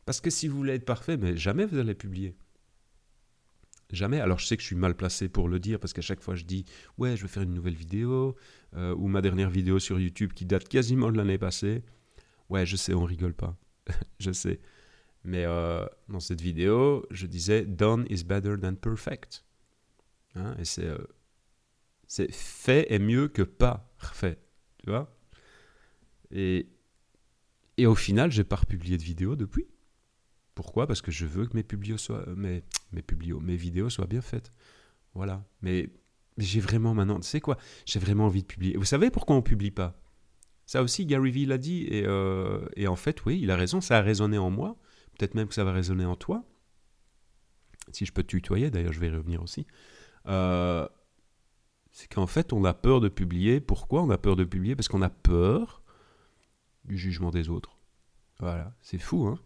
Parce 0.05 0.21
que 0.21 0.31
si 0.31 0.49
vous 0.49 0.57
voulez 0.57 0.75
être 0.75 0.85
parfait, 0.85 1.17
mais 1.17 1.37
jamais 1.37 1.67
vous 1.67 1.79
allez 1.79 1.95
publier. 1.95 2.35
Jamais. 3.93 4.21
Alors 4.21 4.39
je 4.39 4.47
sais 4.47 4.57
que 4.57 4.63
je 4.63 4.67
suis 4.67 4.77
mal 4.77 4.97
placé 4.97 5.29
pour 5.29 5.49
le 5.49 5.61
dire 5.61 5.79
parce 5.79 5.93
qu'à 5.93 6.03
chaque 6.03 6.21
fois 6.21 6.35
je 6.35 6.45
dis 6.45 6.65
ouais 6.99 7.17
je 7.17 7.23
vais 7.23 7.29
faire 7.29 7.45
une 7.45 7.55
nouvelle 7.55 7.77
vidéo 7.77 8.35
euh, 8.75 8.95
ou 8.97 9.07
ma 9.07 9.23
dernière 9.23 9.49
vidéo 9.49 9.79
sur 9.79 10.01
YouTube 10.01 10.33
qui 10.33 10.45
date 10.45 10.67
quasiment 10.67 11.13
de 11.13 11.17
l'année 11.17 11.39
passée. 11.39 11.85
Ouais 12.49 12.67
je 12.67 12.75
sais 12.75 12.95
on 12.95 13.05
rigole 13.05 13.35
pas. 13.35 13.57
je 14.19 14.33
sais. 14.33 14.59
Mais 15.23 15.45
euh, 15.45 15.87
dans 16.09 16.19
cette 16.19 16.41
vidéo 16.41 17.07
je 17.13 17.27
disais 17.27 17.65
done 17.65 18.07
is 18.11 18.25
better 18.25 18.57
than 18.61 18.75
perfect. 18.75 19.45
Hein, 20.35 20.57
et 20.59 20.65
c'est 20.65 20.87
euh, 20.87 20.99
c'est 22.07 22.33
fait 22.33 22.93
est 22.93 22.99
mieux 22.99 23.29
que 23.29 23.43
pas 23.43 23.93
refait. 23.99 24.39
Tu 24.83 24.91
vois 24.91 25.13
et, 26.31 26.69
et 27.77 27.87
au 27.87 27.95
final, 27.95 28.31
j'ai 28.31 28.45
pas 28.45 28.57
republié 28.57 28.97
de 28.97 29.03
vidéo 29.03 29.37
depuis. 29.37 29.67
Pourquoi? 30.55 30.87
Parce 30.87 31.03
que 31.03 31.11
je 31.11 31.27
veux 31.27 31.47
que 31.47 31.57
mes, 31.57 31.99
soient, 31.99 32.25
mes, 32.35 32.65
mes, 32.93 33.03
publios, 33.03 33.41
mes 33.41 33.57
vidéos 33.57 33.91
soient 33.91 34.07
bien 34.07 34.23
faites. 34.23 34.51
Voilà. 35.15 35.45
Mais, 35.61 35.91
j'ai 36.39 36.61
vraiment 36.61 36.95
maintenant, 36.95 37.21
tu 37.21 37.29
sais 37.29 37.41
quoi? 37.41 37.59
J'ai 37.85 37.99
vraiment 37.99 38.27
envie 38.27 38.43
de 38.43 38.47
publier. 38.47 38.77
Vous 38.77 38.85
savez 38.85 39.11
pourquoi 39.11 39.37
on 39.37 39.43
publie 39.43 39.71
pas? 39.71 40.01
Ça 40.67 40.83
aussi, 40.83 41.07
Gary 41.07 41.31
Vee 41.31 41.47
l'a 41.47 41.59
dit. 41.59 41.87
Et, 41.91 42.05
euh, 42.07 42.67
et 42.75 42.89
en 42.89 42.97
fait, 42.97 43.25
oui, 43.25 43.39
il 43.43 43.51
a 43.51 43.57
raison. 43.57 43.81
Ça 43.81 43.99
a 43.99 44.01
résonné 44.01 44.39
en 44.39 44.51
moi. 44.51 44.77
Peut-être 45.19 45.35
même 45.35 45.49
que 45.49 45.55
ça 45.55 45.65
va 45.65 45.73
résonner 45.73 46.05
en 46.05 46.17
toi. 46.17 46.45
Si 47.93 48.05
je 48.05 48.13
peux 48.13 48.23
te 48.23 48.29
tutoyer, 48.29 48.71
d'ailleurs, 48.71 48.93
je 48.93 49.01
vais 49.01 49.07
y 49.07 49.11
revenir 49.11 49.43
aussi. 49.43 49.67
Euh, 50.27 50.89
c'est 51.97 52.13
qu'en 52.13 52.27
fait, 52.27 52.53
on 52.53 52.63
a 52.67 52.75
peur 52.75 53.01
de 53.01 53.09
publier. 53.09 53.59
Pourquoi 53.59 54.03
on 54.03 54.11
a 54.11 54.19
peur 54.19 54.37
de 54.37 54.45
publier? 54.45 54.77
Parce 54.77 54.87
qu'on 54.87 55.01
a 55.01 55.09
peur 55.09 55.81
du 56.85 56.99
jugement 56.99 57.31
des 57.31 57.49
autres. 57.49 57.79
Voilà, 58.39 58.77
c'est 58.83 58.99
fou, 58.99 59.27
hein 59.27 59.39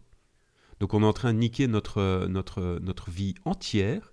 Donc 0.81 0.93
on 0.93 1.01
est 1.01 1.05
en 1.05 1.13
train 1.13 1.33
de 1.33 1.39
niquer 1.39 1.67
notre, 1.67 2.27
notre, 2.27 2.79
notre 2.81 3.09
vie 3.09 3.35
entière, 3.45 4.11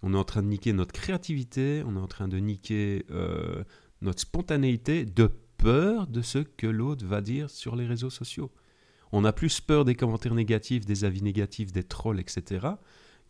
on 0.00 0.14
est 0.14 0.16
en 0.16 0.22
train 0.22 0.44
de 0.44 0.46
niquer 0.46 0.72
notre 0.72 0.92
créativité, 0.92 1.82
on 1.84 1.96
est 1.96 2.00
en 2.00 2.06
train 2.06 2.28
de 2.28 2.36
niquer 2.36 3.04
euh, 3.10 3.64
notre 4.00 4.20
spontanéité 4.20 5.04
de 5.04 5.28
peur 5.56 6.06
de 6.06 6.22
ce 6.22 6.38
que 6.38 6.68
l'autre 6.68 7.04
va 7.04 7.20
dire 7.20 7.50
sur 7.50 7.74
les 7.74 7.84
réseaux 7.84 8.10
sociaux. 8.10 8.52
On 9.10 9.24
a 9.24 9.32
plus 9.32 9.60
peur 9.60 9.84
des 9.84 9.96
commentaires 9.96 10.36
négatifs, 10.36 10.86
des 10.86 11.04
avis 11.04 11.22
négatifs, 11.22 11.72
des 11.72 11.82
trolls, 11.82 12.20
etc., 12.20 12.64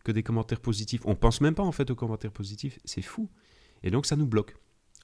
que 0.03 0.11
des 0.11 0.21
commentaires 0.21 0.59
positifs. 0.59 1.01
On 1.05 1.15
pense 1.15 1.41
même 1.41 1.55
pas 1.55 1.63
en 1.63 1.71
fait 1.71 1.89
aux 1.89 1.95
commentaires 1.95 2.31
positifs, 2.31 2.77
c'est 2.85 3.01
fou. 3.01 3.31
Et 3.83 3.91
donc 3.91 4.05
ça 4.05 4.15
nous 4.15 4.25
bloque. 4.25 4.55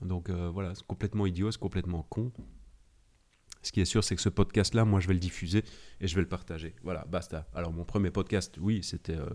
Donc 0.02 0.30
euh, 0.30 0.50
voilà, 0.50 0.74
c'est 0.76 0.86
complètement 0.86 1.26
idiot, 1.26 1.52
c'est 1.52 1.60
complètement 1.60 2.04
con. 2.04 2.32
Ce 3.62 3.74
qui 3.74 3.82
est 3.82 3.86
sûr, 3.86 4.04
c'est 4.06 4.16
que 4.16 4.22
ce 4.22 4.30
podcast-là, 4.30 4.86
moi, 4.86 5.02
je 5.02 5.08
vais 5.08 5.14
le 5.14 5.20
diffuser 5.20 5.66
et 6.00 6.08
je 6.08 6.16
vais 6.16 6.22
le 6.22 6.30
partager. 6.30 6.76
Voilà, 6.82 7.06
basta. 7.10 7.46
Alors, 7.54 7.74
mon 7.74 7.84
premier 7.84 8.10
podcast, 8.10 8.58
oui, 8.58 8.84
c'était 8.84 9.18
euh, 9.18 9.30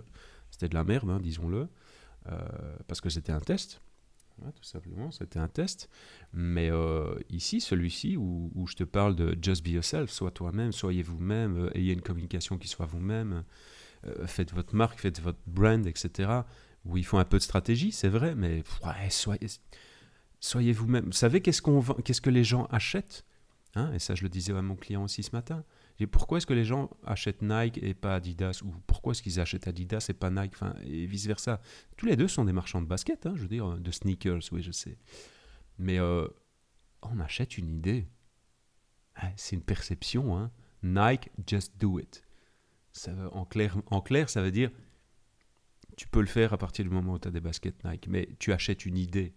de 0.63 0.75
la 0.75 0.83
merde, 0.83 1.11
hein, 1.11 1.21
disons-le, 1.21 1.69
euh, 2.29 2.39
parce 2.89 3.03
que 3.03 3.11
c'était 3.11 3.33
un 3.33 3.41
test. 3.41 3.83
tout 4.39 4.63
simplement, 4.63 5.11
c'était 5.11 5.39
un 5.39 5.49
test. 5.49 5.91
Mais 6.33 6.71
ici, 7.29 7.61
celui-ci, 7.61 8.17
où, 8.17 8.67
je 8.67 8.77
te 8.77 8.85
parle 8.85 9.15
de 9.15 9.37
just 9.43 9.63
be 9.63 9.73
yourself, 9.73 10.11
sois 10.11 10.31
toi-même, 10.31 10.73
soyez 10.73 11.03
vous-même, 11.03 11.71
ayez 11.75 11.93
une 11.93 12.01
communication 12.01 12.57
qui 12.57 12.69
soit 12.69 12.87
vous-même, 12.87 13.45
faites 14.25 14.55
votre 14.55 14.75
marque, 14.75 15.01
faites 15.01 15.21
votre 15.21 15.41
brand, 15.47 15.87
etc 15.87 16.45
où 16.85 16.97
ils 16.97 17.05
font 17.05 17.19
un 17.19 17.25
peu 17.25 17.39
de 17.39 17.43
stratégie, 17.43 17.93
c'est 17.93 18.09
vrai, 18.09 18.35
mais 18.35 18.63
soyez, 20.41 20.73
vous-même. 20.73 21.07
Vous 21.07 21.13
savez 21.13 21.41
qu'est-ce, 21.41 21.63
qu'on 21.63 21.83
qu'est-ce 21.83 22.21
que 22.21 22.31
les 22.31 22.45
gens 22.45 22.67
achètent 22.67 23.25
hein 23.75 23.91
Et 23.93 23.99
ça, 23.99 24.15
je 24.15 24.23
le 24.23 24.29
disais 24.29 24.53
à 24.53 24.63
mon 24.63 24.77
client 24.77 25.05
aussi 25.05 25.23
ce 25.23 25.33
matin. 25.33 25.65
Et 25.99 26.07
pourquoi 26.07 26.39
est-ce 26.39 26.47
que 26.47 26.55
les 26.55 26.65
gens 26.65 26.91
achètent 27.07 27.43
Nike 27.43 27.79
et 27.83 27.95
pas 27.95 28.17
Adidas? 28.17 28.61
Ou 28.65 28.75
pourquoi 28.87 29.13
est-ce 29.13 29.23
qu'ils 29.23 29.41
achètent 29.41 29.69
Adidas 29.69 30.07
et 30.09 30.13
pas 30.13 30.31
Nike? 30.31 30.53
Enfin, 30.55 30.75
Et 30.85 31.07
vice-versa. 31.07 31.61
Tous 31.97 32.07
les 32.07 32.17
deux 32.17 32.29
sont 32.29 32.45
des 32.45 32.53
marchands 32.53 32.83
de 32.83 32.87
basket, 32.87 33.27
hein, 33.27 33.33
je 33.37 33.43
veux 33.43 33.49
dire, 33.49 33.79
de 33.79 33.91
sneakers, 33.91 34.43
oui, 34.53 34.63
je 34.63 34.73
sais. 34.73 34.99
Mais 35.79 35.99
euh, 35.99 36.27
on 37.03 37.21
achète 37.21 37.57
une 37.57 37.71
idée. 37.71 38.07
C'est 39.37 39.57
une 39.57 39.63
perception. 39.63 40.37
Hein. 40.37 40.51
Nike, 40.83 41.31
just 41.47 41.73
do 41.79 41.99
it. 41.99 42.23
Ça 42.93 43.13
clair, 43.49 43.77
en 43.87 44.01
clair, 44.01 44.29
ça 44.29 44.43
veut 44.43 44.53
dire 44.53 44.71
tu 45.97 46.09
peux 46.09 46.21
le 46.21 46.27
faire 46.27 46.53
à 46.53 46.59
partir 46.59 46.85
du 46.85 46.91
moment 46.91 47.15
où 47.15 47.19
tu 47.19 47.29
as 47.29 47.31
des 47.31 47.41
baskets 47.41 47.85
Nike, 47.85 48.09
mais 48.09 48.29
tu 48.39 48.53
achètes 48.53 48.87
une 48.87 48.97
idée, 48.97 49.35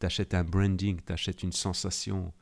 tu 0.00 0.06
achètes 0.06 0.34
un 0.34 0.44
branding, 0.44 1.00
tu 1.04 1.12
achètes 1.12 1.42
une 1.42 1.52
sensation, 1.52 2.32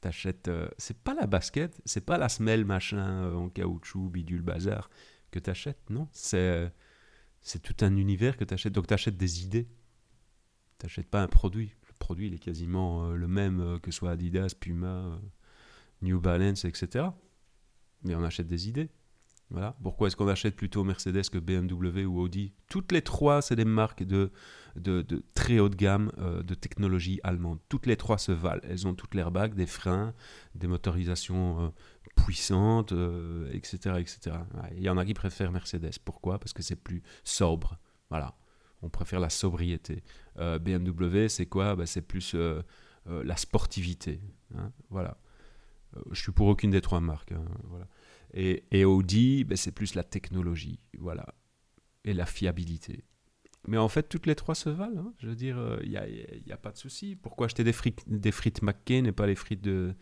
T'achètes. 0.00 0.48
Euh, 0.48 0.68
c'est 0.78 0.96
pas 0.96 1.14
la 1.14 1.26
basket, 1.26 1.78
c'est 1.84 2.04
pas 2.04 2.16
la 2.16 2.28
semelle 2.30 2.64
machin 2.64 3.24
euh, 3.24 3.34
en 3.34 3.48
caoutchouc, 3.50 4.08
bidule, 4.08 4.42
bazar 4.42 4.88
que 5.30 5.38
t'achètes, 5.38 5.90
non. 5.90 6.08
C'est, 6.12 6.38
euh, 6.38 6.68
c'est 7.42 7.60
tout 7.60 7.76
un 7.84 7.96
univers 7.96 8.36
que 8.36 8.44
t'achètes. 8.44 8.72
Donc 8.72 8.86
t'achètes 8.86 9.18
des 9.18 9.44
idées. 9.44 9.68
T'achètes 10.78 11.08
pas 11.08 11.22
un 11.22 11.28
produit. 11.28 11.74
Le 11.86 11.92
produit, 11.98 12.28
il 12.28 12.34
est 12.34 12.38
quasiment 12.38 13.10
le 13.10 13.28
même 13.28 13.78
que 13.82 13.90
soit 13.90 14.12
Adidas, 14.12 14.54
Puma, 14.58 15.20
New 16.00 16.18
Balance, 16.18 16.64
etc. 16.64 17.08
Mais 18.02 18.14
on 18.14 18.24
achète 18.24 18.46
des 18.46 18.68
idées. 18.68 18.88
Voilà. 19.50 19.74
Pourquoi 19.82 20.06
est-ce 20.06 20.16
qu'on 20.16 20.28
achète 20.28 20.54
plutôt 20.54 20.84
Mercedes 20.84 21.28
que 21.28 21.38
BMW 21.38 22.04
ou 22.04 22.20
Audi 22.20 22.52
Toutes 22.68 22.92
les 22.92 23.02
trois, 23.02 23.42
c'est 23.42 23.56
des 23.56 23.64
marques 23.64 24.04
de, 24.04 24.30
de, 24.76 25.24
très 25.34 25.58
haut 25.58 25.68
de 25.68 25.74
gamme 25.74 26.12
euh, 26.18 26.42
de 26.44 26.54
technologie 26.54 27.20
allemande. 27.24 27.58
Toutes 27.68 27.86
les 27.86 27.96
trois 27.96 28.18
se 28.18 28.30
valent. 28.30 28.60
Elles 28.62 28.86
ont 28.86 28.94
toutes 28.94 29.14
l'airbags, 29.14 29.54
des 29.54 29.66
freins, 29.66 30.14
des 30.54 30.68
motorisations 30.68 31.64
euh, 31.64 31.68
puissantes, 32.14 32.92
etc., 33.52 33.78
euh, 33.86 33.96
etc. 33.96 34.36
Il 34.76 34.82
y 34.82 34.88
en 34.88 34.96
a 34.96 35.04
qui 35.04 35.14
préfèrent 35.14 35.50
Mercedes. 35.50 35.98
Pourquoi? 36.04 36.38
Parce 36.38 36.52
que 36.52 36.62
c'est 36.62 36.76
plus 36.76 37.02
sobre. 37.24 37.78
Voilà. 38.08 38.36
On 38.82 38.88
préfère 38.88 39.20
la 39.20 39.30
sobriété. 39.30 40.02
BMW, 40.36 41.28
c'est 41.28 41.44
quoi? 41.44 41.76
Ben, 41.76 41.84
C'est 41.84 42.00
plus 42.00 42.34
la 43.04 43.36
sportivité. 43.36 44.22
Hein. 44.56 44.72
Voilà. 44.88 45.18
je 46.12 46.18
suis 46.18 46.32
pour 46.32 46.46
aucune 46.46 46.70
des 46.70 46.80
trois 46.80 47.00
marques. 47.00 47.32
Hein. 47.32 47.44
Voilà. 47.64 47.86
Et, 48.34 48.84
Audi, 48.84 49.44
ben, 49.44 49.56
c'est 49.56 49.72
plus 49.72 49.94
la 49.94 50.04
technologie, 50.04 50.78
voilà, 50.98 51.34
et 52.04 52.12
la 52.12 52.26
fiabilité. 52.26 53.04
Mais 53.66 53.76
en 53.76 53.88
fait, 53.88 54.08
toutes 54.08 54.26
les 54.26 54.34
trois 54.34 54.54
se 54.54 54.70
valent. 54.70 55.00
Hein. 55.00 55.12
Je 55.18 55.28
veux 55.28 55.36
dire, 55.36 55.56
il 55.82 55.96
euh, 55.96 56.40
n'y 56.46 56.52
a, 56.52 56.56
pas 56.56 56.72
de 56.72 56.78
souci. 56.78 57.16
Pourquoi 57.16 57.46
acheter 57.46 57.64
des 57.64 57.72
frites, 57.72 58.02
des 58.06 58.32
frites 58.32 58.62
McCain 58.62 59.04
et 59.04 59.12
pas 59.12 59.26
les 59.26 59.34
frites 59.34 59.62
de 59.62 59.94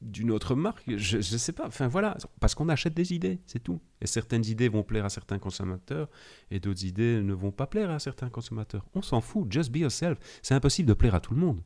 d'une 0.00 0.30
autre 0.30 0.54
marque? 0.54 0.82
Je 0.96 1.18
ne 1.18 1.22
sais 1.22 1.52
pas. 1.52 1.66
Enfin 1.66 1.88
voilà, 1.88 2.16
parce 2.40 2.54
qu'on 2.54 2.70
achète 2.70 2.94
des 2.94 3.12
idées, 3.12 3.40
c'est 3.46 3.62
tout. 3.62 3.80
Et 4.00 4.06
certaines 4.06 4.46
idées 4.46 4.68
vont 4.68 4.82
plaire 4.82 5.04
à 5.04 5.10
certains 5.10 5.38
consommateurs 5.38 6.08
et 6.50 6.58
d'autres 6.58 6.86
idées 6.86 7.20
ne 7.20 7.34
vont 7.34 7.52
pas 7.52 7.66
plaire 7.66 7.90
à 7.90 7.98
certains 7.98 8.30
consommateurs. 8.30 8.86
On 8.94 9.02
s'en 9.02 9.20
fout. 9.20 9.52
Just 9.52 9.70
be 9.70 9.78
yourself. 9.78 10.18
C'est 10.40 10.54
impossible 10.54 10.88
de 10.88 10.94
plaire 10.94 11.14
à 11.14 11.20
tout 11.20 11.34
le 11.34 11.40
monde. 11.40 11.60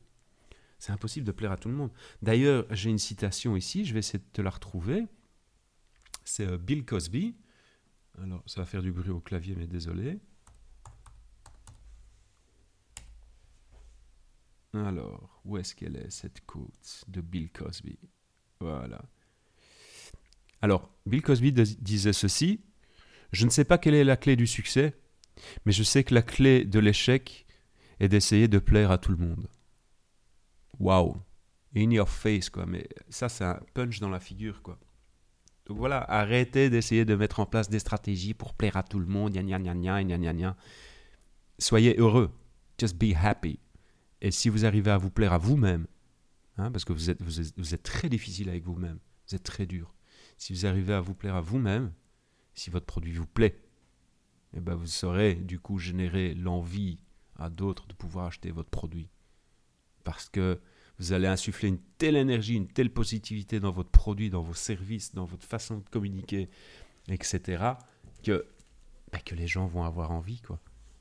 C'est 0.79 0.93
impossible 0.93 1.27
de 1.27 1.33
plaire 1.33 1.53
à 1.53 1.57
tout 1.57 1.69
le 1.69 1.75
monde. 1.75 1.91
D'ailleurs, 2.23 2.67
j'ai 2.71 2.91
une 2.91 2.99
citation 2.99 3.57
ici, 3.57 3.85
je 3.85 3.93
vais 3.93 4.01
essayer 4.01 4.19
de 4.19 4.33
te 4.33 4.43
la 4.43 4.51
retrouver. 4.51 5.07
C'est 6.25 6.47
euh, 6.47 6.59
Bill 6.59 6.85
Cosby. 6.85 7.37
Alors, 8.23 8.43
ça 8.47 8.61
va 8.61 8.67
faire 8.67 8.83
du 8.83 8.93
bruit 8.93 9.11
au 9.11 9.21
clavier, 9.21 9.55
mais 9.57 9.67
désolé. 9.67 10.19
Alors, 14.73 15.41
où 15.45 15.57
est-ce 15.57 15.75
qu'elle 15.75 15.97
est, 15.97 16.11
cette 16.11 16.45
quote 16.47 17.05
de 17.09 17.21
Bill 17.21 17.51
Cosby? 17.51 17.99
Voilà. 18.61 19.03
Alors, 20.63 20.91
Bill 21.07 21.23
Cosby 21.23 21.53
disait 21.53 22.13
ceci 22.13 22.61
Je 23.33 23.45
ne 23.45 23.51
sais 23.51 23.65
pas 23.65 23.79
quelle 23.79 23.95
est 23.95 24.05
la 24.05 24.17
clé 24.17 24.37
du 24.37 24.47
succès, 24.47 24.95
mais 25.65 25.73
je 25.73 25.83
sais 25.83 26.05
que 26.05 26.15
la 26.15 26.23
clé 26.23 26.65
de 26.65 26.79
l'échec 26.79 27.47
est 28.01 28.09
d'essayer 28.09 28.49
de 28.49 28.59
plaire 28.59 28.91
à 28.91 28.99
tout 28.99 29.13
le 29.13 29.19
monde 29.19 29.49
waouh, 30.79 31.17
in 31.77 31.91
your 31.91 32.09
face, 32.09 32.51
quoi. 32.51 32.67
Mais 32.67 32.89
ça, 33.09 33.29
c'est 33.29 33.45
un 33.45 33.61
punch 33.75 34.01
dans 34.01 34.09
la 34.09 34.21
figure, 34.21 34.63
quoi. 34.63 34.79
Donc 35.67 35.79
voilà, 35.79 36.05
arrêtez 36.11 36.69
d'essayer 36.69 37.05
de 37.05 37.15
mettre 37.15 37.41
en 37.41 37.47
place 37.47 37.71
des 37.71 37.79
stratégies 37.79 38.35
pour 38.35 38.55
plaire 38.55 38.77
à 38.77 38.83
tout 38.83 38.99
le 38.99 39.07
monde, 39.07 39.33
gna 39.33 39.43
gna 39.43 39.75
gna 39.75 40.05
gna 40.05 40.33
gna 40.33 40.57
Soyez 41.59 41.97
heureux, 41.99 42.31
just 42.79 42.97
be 42.97 43.15
happy. 43.15 43.59
Et 44.21 44.31
si 44.31 44.49
vous 44.49 44.67
arrivez 44.67 44.91
à 44.91 44.99
vous 44.99 45.11
plaire 45.11 45.33
à 45.33 45.39
vous-même, 45.39 45.87
hein, 46.59 46.71
parce 46.71 46.85
que 46.85 46.93
vous 46.93 47.11
êtes, 47.11 47.23
vous, 47.23 47.41
êtes, 47.41 47.59
vous 47.59 47.75
êtes 47.75 47.83
très 47.83 48.09
difficile 48.09 48.49
avec 48.51 48.65
vous-même, 48.65 48.99
vous 49.29 49.35
êtes 49.35 49.43
très 49.43 49.67
dur. 49.67 49.95
Si 50.37 50.53
vous 50.53 50.67
arrivez 50.67 50.93
à 50.93 51.01
vous 51.01 51.15
plaire 51.15 51.37
à 51.37 51.41
vous-même, 51.41 51.93
si 52.55 52.71
votre 52.71 52.87
produit 52.87 53.13
vous 53.13 53.27
plaît, 53.27 53.61
eh 54.55 54.61
ben 54.61 54.75
vous 54.75 54.87
saurez 54.87 55.35
du 55.35 55.59
coup 55.59 55.79
générer 55.79 56.35
l'envie 56.35 56.99
à 57.37 57.51
d'autres 57.51 57.87
de 57.87 57.95
pouvoir 57.95 58.27
acheter 58.27 58.51
votre 58.51 58.71
produit 58.71 59.09
parce 60.05 60.29
que 60.29 60.61
vous 60.99 61.13
allez 61.13 61.27
insuffler 61.27 61.69
une 61.69 61.81
telle 61.99 62.17
énergie, 62.17 62.55
une 62.55 62.69
telle 62.69 62.91
positivité 62.91 63.59
dans 63.59 63.73
votre 63.73 63.91
produit, 63.91 64.31
dans 64.31 64.43
vos 64.43 64.55
services, 64.55 65.13
dans 65.15 65.25
votre 65.25 65.45
façon 65.45 65.79
de 65.79 65.89
communiquer, 65.91 66.49
etc., 67.09 67.65
que, 68.23 68.47
bah, 69.13 69.19
que 69.25 69.35
les 69.35 69.47
gens 69.47 69.67
vont 69.67 69.83
avoir 69.83 70.13
envie. 70.13 70.41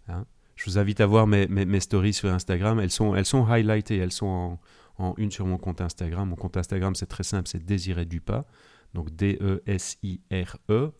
Hein. 0.08 0.26
Je 0.56 0.66
vous 0.66 0.78
invite 0.78 1.00
à 1.00 1.06
voir 1.06 1.28
mes, 1.28 1.80
stories 1.80 2.14
sur 2.14 2.30
Instagram. 2.30 2.80
Elles 2.80 2.92
sont, 2.92 3.16
elles 3.16 3.26
highlightées, 3.50 3.98
elles 3.98 4.12
sont 4.12 4.26
en, 4.26 4.60
en 4.98 5.14
une 5.18 5.32
sur 5.32 5.46
mon 5.46 5.58
compte 5.58 5.82
Instagram. 5.82 6.30
Mon 6.30 6.36
compte 6.36 6.58
Instagram, 6.58 6.96
c'est 6.96 7.06
très 7.06 7.24
simple, 7.24 7.48
c'est 7.48 7.64
Désiré 7.64 8.06
Dupas. 8.06 8.46
Donc 8.94 9.10
D-E-S-I-R-E, 9.16 10.92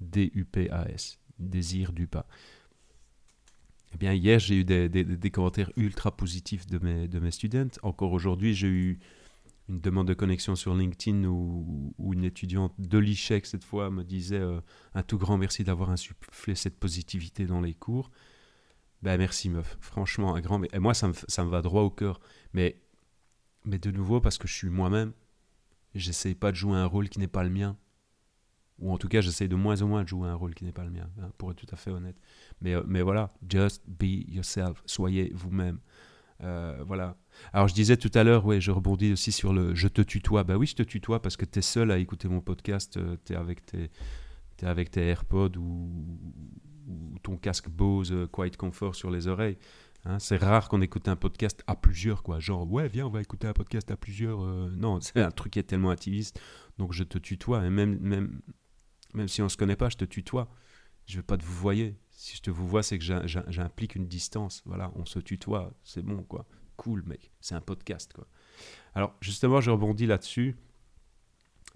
D-U-P-A-S. 0.00 1.18
Désir 1.38 1.92
Dupas. 1.92 2.26
Eh 3.94 3.98
bien, 3.98 4.12
hier, 4.12 4.38
j'ai 4.38 4.56
eu 4.56 4.64
des, 4.64 5.30
commentaires 5.30 5.70
ultra 5.76 6.16
positifs 6.16 6.66
de 6.66 6.78
mes, 6.78 7.08
de 7.08 7.18
mes 7.18 7.30
students. 7.30 7.76
Encore 7.82 8.12
aujourd'hui, 8.12 8.54
j'ai 8.54 8.68
eu 8.68 8.98
une 9.68 9.80
demande 9.80 10.08
de 10.08 10.14
connexion 10.14 10.54
sur 10.56 10.74
LinkedIn 10.74 11.24
où, 11.24 11.94
une 12.12 12.24
étudiante 12.24 12.74
de 12.78 12.98
l'ICHEC, 12.98 13.46
cette 13.46 13.64
fois, 13.64 13.90
me 13.90 14.02
disait 14.02 14.40
euh, 14.40 14.60
un 14.94 15.02
tout 15.02 15.18
grand 15.18 15.36
merci 15.36 15.62
d'avoir 15.62 15.90
insufflé 15.90 16.54
cette 16.54 16.78
positivité 16.78 17.46
dans 17.46 17.60
les 17.60 17.74
cours. 17.74 18.10
Ben, 19.02 19.18
merci, 19.18 19.50
meuf. 19.50 19.76
Franchement, 19.80 20.34
un 20.34 20.40
grand... 20.40 20.62
Et 20.72 20.78
moi, 20.78 20.94
ça 20.94 21.08
me, 21.08 21.14
ça 21.28 21.44
me 21.44 21.50
va 21.50 21.60
droit 21.60 21.82
au 21.82 21.90
cœur. 21.90 22.20
Mais, 22.54 22.80
mais 23.64 23.78
de 23.78 23.90
nouveau, 23.90 24.20
parce 24.20 24.38
que 24.38 24.48
je 24.48 24.54
suis 24.54 24.70
moi-même, 24.70 25.12
j'essaye 25.94 26.34
pas 26.34 26.50
de 26.50 26.56
jouer 26.56 26.76
un 26.76 26.86
rôle 26.86 27.08
qui 27.08 27.18
n'est 27.18 27.28
pas 27.28 27.44
le 27.44 27.50
mien 27.50 27.76
ou 28.78 28.92
en 28.92 28.98
tout 28.98 29.08
cas 29.08 29.20
j'essaie 29.20 29.48
de 29.48 29.54
moins 29.54 29.80
en 29.82 29.88
moins 29.88 30.02
de 30.02 30.08
jouer 30.08 30.28
un 30.28 30.34
rôle 30.34 30.54
qui 30.54 30.64
n'est 30.64 30.72
pas 30.72 30.84
le 30.84 30.90
mien, 30.90 31.08
hein, 31.20 31.30
pour 31.38 31.50
être 31.50 31.58
tout 31.58 31.72
à 31.72 31.76
fait 31.76 31.90
honnête. 31.90 32.16
Mais, 32.60 32.74
euh, 32.74 32.82
mais 32.86 33.02
voilà, 33.02 33.30
just 33.48 33.82
be 33.86 34.28
yourself, 34.28 34.82
soyez 34.86 35.30
vous-même. 35.34 35.78
Euh, 36.42 36.82
voilà. 36.86 37.16
Alors 37.52 37.68
je 37.68 37.74
disais 37.74 37.96
tout 37.96 38.10
à 38.14 38.24
l'heure, 38.24 38.44
ouais, 38.44 38.60
je 38.60 38.72
rebondis 38.72 39.12
aussi 39.12 39.30
sur 39.30 39.52
le 39.52 39.74
je 39.74 39.88
te 39.88 40.02
tutoie. 40.02 40.42
Bah 40.42 40.56
oui, 40.56 40.66
je 40.66 40.74
te 40.74 40.82
tutoie 40.82 41.22
parce 41.22 41.36
que 41.36 41.44
tu 41.44 41.60
es 41.60 41.62
seul 41.62 41.90
à 41.90 41.98
écouter 41.98 42.28
mon 42.28 42.40
podcast, 42.40 42.96
euh, 42.96 43.16
tu 43.24 43.34
es 43.34 43.36
avec 43.36 43.64
tes, 43.64 43.90
es 44.60 44.66
avec 44.66 44.90
tes 44.90 45.06
AirPods 45.08 45.56
ou, 45.56 45.88
ton 47.22 47.36
casque 47.36 47.68
Bose 47.68 48.12
Quiet 48.32 48.50
Comfort 48.58 48.96
sur 48.96 49.10
les 49.10 49.28
oreilles. 49.28 49.56
Hein. 50.04 50.18
c'est 50.18 50.36
rare 50.36 50.68
qu'on 50.68 50.80
écoute 50.80 51.06
un 51.06 51.14
podcast 51.14 51.62
à 51.68 51.76
plusieurs, 51.76 52.24
quoi. 52.24 52.40
Genre, 52.40 52.68
ouais, 52.70 52.88
viens, 52.88 53.06
on 53.06 53.10
va 53.10 53.20
écouter 53.20 53.46
un 53.46 53.52
podcast 53.52 53.88
à 53.92 53.96
plusieurs. 53.96 54.40
non, 54.72 55.00
c'est 55.00 55.20
un 55.20 55.30
truc 55.30 55.52
qui 55.52 55.58
est 55.60 55.62
tellement 55.62 55.90
intimiste. 55.90 56.40
Donc 56.78 56.92
je 56.92 57.04
te 57.04 57.18
tutoie. 57.18 57.64
Et 57.64 57.70
même, 57.70 58.40
même 59.14 59.28
si 59.28 59.40
on 59.42 59.44
ne 59.44 59.50
se 59.50 59.56
connaît 59.56 59.76
pas, 59.76 59.88
je 59.88 59.96
te 59.96 60.04
tutoie. 60.04 60.48
Je 61.06 61.14
ne 61.14 61.16
veux 61.18 61.26
pas 61.26 61.36
te 61.36 61.44
vous 61.44 61.54
voyez. 61.54 61.96
Si 62.10 62.36
je 62.36 62.42
te 62.42 62.50
vous 62.50 62.66
vois, 62.66 62.82
c'est 62.82 62.98
que 62.98 63.04
j'implique 63.26 63.96
une 63.96 64.06
distance. 64.06 64.62
Voilà, 64.64 64.92
on 64.94 65.04
se 65.04 65.18
tutoie, 65.18 65.72
c'est 65.82 66.02
bon, 66.02 66.22
quoi. 66.22 66.46
Cool, 66.76 67.02
mec. 67.06 67.32
C'est 67.40 67.54
un 67.54 67.60
podcast, 67.60 68.12
quoi. 68.12 68.26
Alors, 68.94 69.14
justement, 69.20 69.60
je 69.60 69.70
rebondis 69.70 70.06
là-dessus 70.06 70.56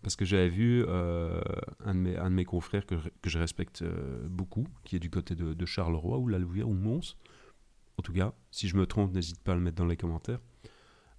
parce 0.02 0.14
que 0.14 0.24
j'avais 0.24 0.48
vu 0.48 0.84
euh, 0.86 1.40
un, 1.84 1.94
de 1.94 2.28
mes, 2.28 2.44
confrères 2.44 2.86
que, 2.86 2.94
que 3.22 3.30
je 3.30 3.38
respecte 3.38 3.82
euh, 3.82 4.26
beaucoup, 4.28 4.66
qui 4.84 4.96
est 4.96 5.00
du 5.00 5.10
côté 5.10 5.34
de, 5.34 5.66
Charleroi 5.66 6.18
ou 6.18 6.28
la 6.28 6.38
Louvière 6.38 6.68
ou 6.68 6.74
Mons. 6.74 7.16
En 7.98 8.02
tout 8.02 8.12
cas, 8.12 8.34
si 8.50 8.68
je 8.68 8.76
me 8.76 8.86
trompe, 8.86 9.12
n'hésite 9.12 9.40
pas 9.40 9.52
à 9.52 9.54
le 9.56 9.60
mettre 9.60 9.76
dans 9.76 9.86
les 9.86 9.96
commentaires. 9.96 10.40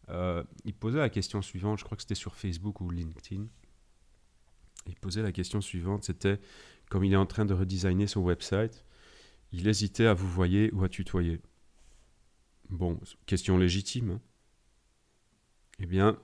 Euh, 0.09 0.43
il 0.63 0.73
posait 0.73 0.99
la 0.99 1.09
question 1.09 1.41
suivante, 1.41 1.79
je 1.79 1.83
crois 1.83 1.97
que 1.97 2.03
c'était 2.03 2.15
sur 2.15 2.35
Facebook 2.35 2.79
ou 2.79 2.89
LinkedIn 2.89 3.47
il 4.87 4.95
posait 4.95 5.21
la 5.21 5.31
question 5.31 5.61
suivante, 5.61 6.03
c'était, 6.03 6.39
comme 6.89 7.03
il 7.03 7.13
est 7.13 7.17
en 7.17 7.25
train 7.25 7.45
de 7.45 7.53
redesigner 7.53 8.07
son 8.07 8.21
website, 8.21 8.85
il 9.51 9.67
hésitait 9.67 10.05
à 10.05 10.13
vous 10.13 10.27
voyer 10.27 10.71
ou 10.73 10.83
à 10.83 10.89
tutoyer. 10.89 11.41
Bon, 12.69 12.99
question 13.25 13.57
légitime. 13.57 14.11
Hein. 14.11 14.21
Eh 15.79 15.85
bien, 15.85 16.17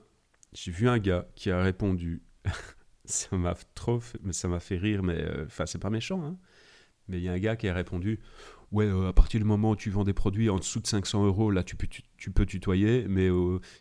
j'ai 0.52 0.70
vu 0.70 0.88
un 0.88 0.98
gars 0.98 1.26
qui 1.34 1.50
a 1.50 1.62
répondu, 1.62 2.22
ça 3.04 3.36
m'a 3.36 3.54
trop, 3.74 4.00
fait, 4.00 4.18
ça 4.32 4.48
m'a 4.48 4.60
fait 4.60 4.76
rire, 4.76 5.02
mais 5.02 5.20
euh, 5.20 5.44
enfin 5.46 5.66
c'est 5.66 5.78
pas 5.78 5.90
méchant, 5.90 6.22
hein. 6.24 6.36
mais 7.08 7.18
il 7.18 7.22
y 7.22 7.28
a 7.28 7.32
un 7.32 7.38
gars 7.38 7.56
qui 7.56 7.68
a 7.68 7.74
répondu, 7.74 8.20
ouais, 8.72 8.90
à 9.06 9.12
partir 9.12 9.40
du 9.40 9.46
moment 9.46 9.70
où 9.70 9.76
tu 9.76 9.90
vends 9.90 10.04
des 10.04 10.12
produits 10.12 10.50
en 10.50 10.58
dessous 10.58 10.80
de 10.80 10.86
500 10.86 11.24
euros, 11.24 11.50
là, 11.50 11.62
tu 11.62 11.76
peux, 11.76 11.86
tu, 11.86 12.30
peux 12.30 12.46
tutoyer, 12.46 13.06
mais 13.08 13.28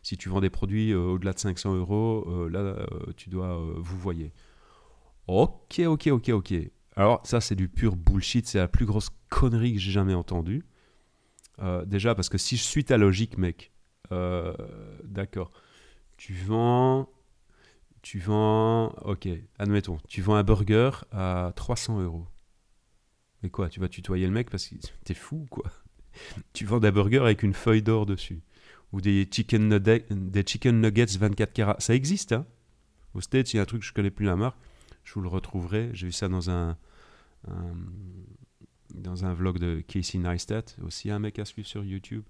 si 0.04 0.16
tu 0.18 0.30
vends 0.30 0.42
des 0.42 0.52
produits 0.52 0.94
au-delà 0.94 1.34
de 1.34 1.40
500 1.40 1.75
euros, 1.75 2.48
là, 2.50 2.88
tu 3.18 3.30
dois 3.30 3.58
vous 3.78 3.98
voyez. 3.98 4.32
Ok, 5.27 5.80
ok, 5.80 6.08
ok, 6.08 6.30
ok. 6.30 6.53
Alors, 6.96 7.22
ça, 7.25 7.42
c'est 7.42 7.56
du 7.56 7.70
pur 7.70 7.96
bullshit. 7.96 8.48
C'est 8.48 8.60
la 8.60 8.68
plus 8.68 8.86
grosse 8.86 9.10
connerie 9.30 9.74
que 9.74 9.80
j'ai 9.80 9.92
jamais 9.92 10.13
entendue. 10.13 10.63
déjà, 11.86 12.15
parce 12.15 12.30
que 12.30 12.38
si 12.38 12.58
je 12.58 12.63
suis 12.63 12.86
ta 12.86 12.98
logique, 12.98 13.38
mec, 13.38 13.72
d'accord. 15.03 15.51
Tu 16.18 16.34
vends 16.34 17.10
tu 18.03 18.20
vends, 18.20 18.89
ok, 19.06 19.30
admettons, 19.58 19.98
tu 20.10 20.22
vends 20.22 20.36
un 20.36 20.44
burger 20.44 20.92
à 21.13 21.53
300 21.56 22.01
euros. 22.01 22.27
Mais 23.42 23.50
quoi, 23.50 23.70
tu 23.70 23.80
vas 23.80 23.88
tutoyer 23.88 24.25
le 24.27 24.34
mec 24.34 24.50
parce 24.50 24.68
que 24.68 24.75
t'es 25.06 25.13
fou, 25.13 25.48
quoi? 25.50 25.63
Tu 26.53 26.65
vends 26.65 26.80
des 26.80 26.92
burgers 26.92 27.24
avec 27.24 27.42
une 27.42 27.56
feuille 27.56 27.82
d'or 27.82 28.06
dessus. 28.06 28.44
Ou 28.92 29.01
des 29.01 29.27
chicken, 29.32 29.68
nuggets, 29.68 30.06
des 30.12 30.44
chicken 30.46 30.80
nuggets 30.80 31.18
24 31.18 31.53
carats. 31.53 31.75
Ça 31.80 31.96
existe, 31.96 32.34
hein 32.34 32.46
Au 33.15 33.22
States, 33.22 33.51
il 33.53 33.58
y 33.58 33.60
a 33.60 33.63
un 33.63 33.65
truc, 33.65 33.82
je 33.82 33.94
connais 33.94 34.12
plus 34.12 34.25
la 34.25 34.36
marque. 34.36 34.60
Je 35.03 35.13
vous 35.13 35.22
le 35.22 35.29
retrouverai. 35.29 35.89
J'ai 35.93 36.07
vu 36.07 36.12
ça 36.12 36.27
dans 36.27 36.50
un, 36.50 36.77
dans 38.93 39.25
un 39.25 39.33
vlog 39.33 39.60
de 39.60 39.81
Casey 39.81 40.17
Neistat. 40.17 40.65
Aussi 40.83 41.12
un 41.12 41.19
mec 41.19 41.39
à 41.39 41.45
suivre 41.45 41.67
sur 41.67 41.83
YouTube. 41.83 42.24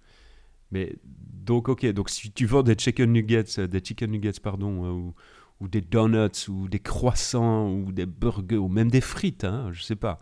Mais 0.73 0.95
donc, 1.03 1.69
ok, 1.69 1.85
donc 1.93 2.09
si 2.09 2.31
tu 2.31 2.47
vends 2.47 2.63
des 2.63 2.75
chicken 2.75 3.11
nuggets, 3.11 3.67
des 3.67 3.83
chicken 3.83 4.09
nuggets, 4.09 4.39
pardon, 4.41 4.85
euh, 4.85 5.11
ou, 5.59 5.67
des 5.67 5.81
donuts, 5.81 6.49
ou 6.49 6.67
des 6.67 6.79
croissants, 6.79 7.69
ou 7.69 7.91
des 7.91 8.07
burgers, 8.07 8.57
ou 8.57 8.67
même 8.67 8.89
des 8.89 8.99
frites, 8.99 9.43
hein, 9.43 9.69
je 9.71 9.83
sais 9.83 9.95
pas. 9.95 10.19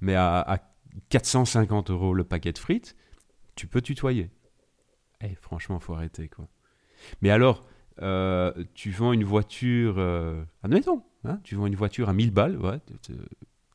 Mais 0.00 0.16
à, 0.16 0.68
450 1.08 1.90
euros 1.90 2.14
le 2.14 2.24
paquet 2.24 2.52
de 2.52 2.58
frites, 2.58 2.96
tu 3.54 3.68
peux 3.68 3.80
tutoyer. 3.80 4.30
Eh, 5.20 5.36
franchement, 5.36 5.78
faut 5.78 5.94
arrêter, 5.94 6.28
quoi. 6.28 6.48
Mais 7.22 7.30
alors, 7.30 7.64
euh, 8.00 8.52
tu 8.74 8.90
vends 8.90 9.12
une 9.12 9.24
voiture, 9.24 9.96
euh, 9.98 10.42
admettons, 10.62 11.02
hein, 11.24 11.38
tu 11.44 11.54
vends 11.54 11.66
une 11.66 11.76
voiture 11.76 12.08
à 12.08 12.12
1000 12.12 12.30
balles, 12.30 12.58
tu 13.02 13.12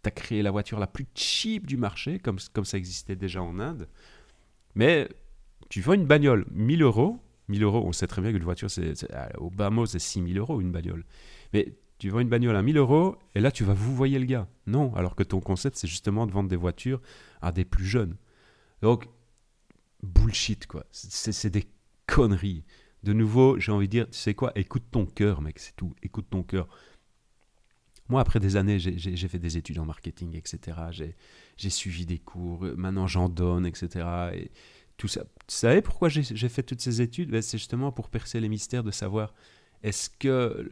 as 0.05 0.11
créé 0.11 0.41
la 0.41 0.51
voiture 0.51 0.79
la 0.79 0.87
plus 0.87 1.05
cheap 1.13 1.67
du 1.67 1.77
marché, 1.77 2.19
comme, 2.19 2.39
ça 2.39 2.77
existait 2.77 3.15
déjà 3.15 3.41
en 3.41 3.59
Inde. 3.59 3.87
Mais 4.75 5.09
tu 5.69 5.81
vends 5.81 5.93
une 5.93 6.05
bagnole, 6.05 6.45
1000 6.51 6.81
euros, 6.81 7.19
1000 7.49 7.63
euros, 7.63 7.83
on 7.85 7.91
sait 7.91 8.07
très 8.07 8.21
bien 8.21 8.31
que 8.31 8.37
voiture, 8.43 8.69
c'est, 8.69 8.93
au 9.37 9.49
bas 9.49 9.69
mot, 9.69 9.85
c'est 9.85 9.99
6000 9.99 10.37
euros 10.37 10.61
une 10.61 10.71
bagnole. 10.71 11.03
Mais 11.53 11.73
tu 11.99 12.09
vends 12.09 12.19
une 12.19 12.29
bagnole 12.29 12.55
à 12.55 12.61
1000 12.61 12.77
euros 12.77 13.17
et 13.35 13.39
là, 13.39 13.51
tu 13.51 13.63
vas 13.63 13.73
vous 13.73 13.95
voyer 13.95 14.19
le 14.19 14.25
gars. 14.25 14.47
Non, 14.67 14.93
alors 14.95 15.15
que 15.15 15.23
ton 15.23 15.39
concept, 15.39 15.77
c'est 15.77 15.87
justement 15.87 16.27
de 16.27 16.31
vendre 16.31 16.49
des 16.49 16.55
voitures 16.55 17.01
à 17.41 17.51
des 17.51 17.65
plus 17.65 17.85
jeunes. 17.85 18.15
Donc, 18.81 19.07
bullshit, 20.03 20.67
quoi. 20.67 20.85
C'est, 20.91 21.49
des 21.49 21.65
conneries. 22.05 22.63
De 23.07 23.13
nouveau, 23.13 23.57
j'ai 23.57 23.71
envie 23.71 23.87
de 23.87 23.91
dire, 23.91 24.09
tu 24.09 24.17
sais 24.17 24.33
quoi, 24.33 24.51
écoute 24.55 24.83
ton 24.91 25.05
cœur, 25.05 25.41
mec, 25.41 25.59
c'est 25.59 25.73
tout. 25.77 25.95
Écoute 26.03 26.25
ton 26.29 26.43
cœur. 26.43 26.67
Moi, 28.09 28.19
après 28.19 28.41
des 28.41 28.57
années, 28.57 28.79
j'ai, 28.79 29.27
fait 29.29 29.39
des 29.39 29.55
études 29.55 29.79
en 29.79 29.85
marketing, 29.85 30.35
etc. 30.35 30.77
J'ai, 31.55 31.69
suivi 31.69 32.05
des 32.05 32.19
cours, 32.19 32.65
maintenant 32.75 33.07
j'en 33.07 33.29
donne, 33.29 33.65
etc. 33.65 34.05
Et 34.33 34.51
tout 34.97 35.07
ça. 35.07 35.23
Tu 35.47 35.55
savais 35.55 35.81
pourquoi 35.81 36.09
j'ai 36.09 36.49
fait 36.49 36.63
toutes 36.63 36.81
ces 36.81 37.01
études? 37.01 37.29
Ben, 37.29 37.41
C'est 37.41 37.57
justement 37.57 37.93
pour 37.93 38.09
percer 38.09 38.41
les 38.41 38.49
mystères 38.49 38.83
de 38.83 38.91
savoir 38.91 39.33
est-ce 39.83 40.09
que 40.09 40.69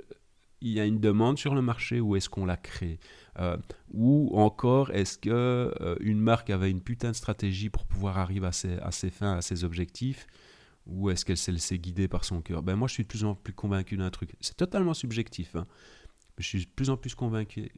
il 0.60 0.72
y 0.72 0.82
a 0.82 0.86
une 0.86 1.00
demande 1.00 1.38
sur 1.38 1.56
le 1.56 1.62
marché 1.62 2.02
ou 2.02 2.18
est-ce 2.18 2.28
qu'on 2.28 2.46
la 2.46 2.58
crée 2.58 3.00
euh, 3.40 3.56
Ou 3.94 4.38
encore, 4.38 4.92
est-ce 4.92 5.18
que 5.18 5.30
euh, 5.30 5.96
une 6.02 6.20
marque 6.20 6.50
avait 6.50 6.70
une 6.70 6.82
putain 6.82 7.12
de 7.12 7.16
stratégie 7.16 7.70
pour 7.70 7.86
pouvoir 7.86 8.18
arriver 8.18 8.48
à 8.48 8.92
ses 8.92 9.10
fins, 9.10 9.38
à 9.38 9.42
ses 9.42 9.64
objectifs? 9.64 10.28
Ou 10.86 11.10
est-ce 11.10 11.26
qu'elle 11.26 11.38
s'est 11.38 11.52
laissée 11.52 11.80
guider 11.80 12.08
par 12.08 12.26
son 12.26 12.42
cœur? 12.42 12.62
Ben 12.62 12.76
Moi, 12.76 12.88
je 12.88 12.94
suis 12.94 13.04
de 13.04 13.08
plus 13.08 13.24
en 13.24 13.36
plus 13.36 13.54
convaincu 13.54 13.98
d'un 13.98 14.12
truc. 14.12 14.36
C'est 14.40 14.58
totalement 14.58 14.94
subjectif. 14.94 15.56
Hein. 15.56 15.66
je 16.38 16.48
suis 16.48 16.66
de 16.66 16.70
plus 16.70 16.90
en 16.90 16.98
plus 16.98 17.16
convaincu, 17.16 17.72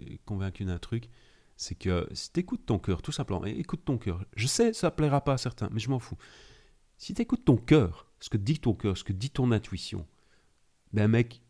d'un 0.65 0.79
truc 0.79 1.09
c'est 1.57 1.75
que 1.75 2.07
si 2.13 2.31
tu 2.31 2.39
écoutes 2.39 2.65
ton 2.67 2.77
cœur, 2.77 3.01
tout 3.01 3.11
simplement, 3.11 3.43
écoute 3.43 3.83
ton 3.83 3.97
cœur. 3.97 4.23
Je 4.35 4.45
sais, 4.45 4.73
ça 4.73 4.91
plaira 4.91 5.23
pas 5.23 5.33
à 5.33 5.37
certains, 5.37 5.69
mais 5.71 5.79
je 5.79 5.89
m'en 5.89 5.99
fous. 5.99 6.17
Si 6.97 7.15
tu 7.15 7.21
écoutes 7.23 7.45
ton 7.45 7.57
cœur, 7.57 8.07
ce 8.19 8.29
que 8.29 8.37
dit 8.37 8.59
ton 8.59 8.73
cœur, 8.73 8.97
ce 8.97 9.03
que 9.03 9.11
dit 9.11 9.31
ton 9.31 9.51
intuition, 9.51 10.07
ben 10.93 11.07
mec 11.07 11.41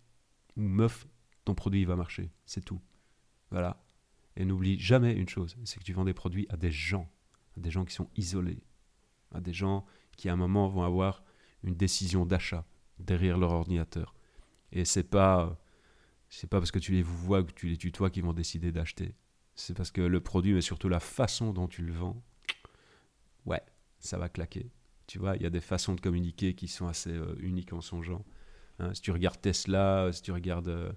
ou 0.55 0.61
meuf, 0.61 1.07
ton 1.43 1.53
produit 1.53 1.83
va 1.83 1.97
marcher. 1.97 2.31
C'est 2.45 2.63
tout. 2.63 2.81
Voilà. 3.51 3.83
Et 4.37 4.45
n'oublie 4.45 4.79
jamais 4.79 5.13
une 5.13 5.27
chose, 5.27 5.57
c'est 5.65 5.79
que 5.79 5.83
tu 5.83 5.93
vends 5.93 6.05
des 6.05 6.13
produits 6.13 6.47
à 6.49 6.57
des 6.57 6.71
gens, 6.71 7.11
à 7.57 7.59
des 7.59 7.69
gens 7.69 7.83
qui 7.83 7.93
sont 7.93 8.09
isolés, 8.15 8.63
à 9.33 9.41
des 9.41 9.53
gens 9.53 9.85
qui 10.15 10.29
à 10.29 10.33
un 10.33 10.37
moment 10.37 10.69
vont 10.69 10.83
avoir 10.83 11.23
une 11.67 11.75
décision 11.75 12.25
d'achat 12.25 12.65
derrière 12.99 13.37
leur 13.37 13.51
ordinateur. 13.51 14.15
Et 14.71 14.85
c'est 14.85 15.03
pas 15.03 15.59
c'est 16.29 16.49
pas 16.49 16.59
parce 16.59 16.71
que 16.71 16.79
tu 16.79 16.91
les 16.91 17.03
vois 17.03 17.43
que 17.43 17.51
tu 17.51 17.67
les 17.67 17.77
tutoies 17.77 18.09
qu'ils 18.09 18.23
vont 18.23 18.33
décider 18.33 18.71
d'acheter 18.71 19.15
c'est 19.57 19.73
parce 19.73 19.91
que 19.91 20.01
le 20.01 20.21
produit, 20.21 20.53
mais 20.53 20.61
surtout 20.61 20.87
la 20.87 20.99
façon 20.99 21.51
dont 21.51 21.67
tu 21.67 21.81
le 21.81 21.91
vends, 21.91 22.23
ouais, 23.45 23.61
ça 23.99 24.17
va 24.17 24.29
claquer. 24.29 24.71
Tu 25.07 25.17
vois, 25.17 25.35
il 25.35 25.41
y 25.41 25.45
a 25.47 25.49
des 25.49 25.61
façons 25.61 25.95
de 25.95 25.99
communiquer 25.99 26.53
qui 26.53 26.67
sont 26.67 26.87
assez 26.87 27.11
euh, 27.11 27.35
uniques 27.39 27.73
en 27.73 27.81
son 27.81 28.01
genre. 28.03 28.23
Hein. 28.79 28.93
si 28.93 29.01
tu 29.01 29.09
regardes 29.09 29.41
Tesla, 29.41 30.11
si 30.13 30.21
tu 30.21 30.31
regardes 30.31 30.67
euh, 30.67 30.91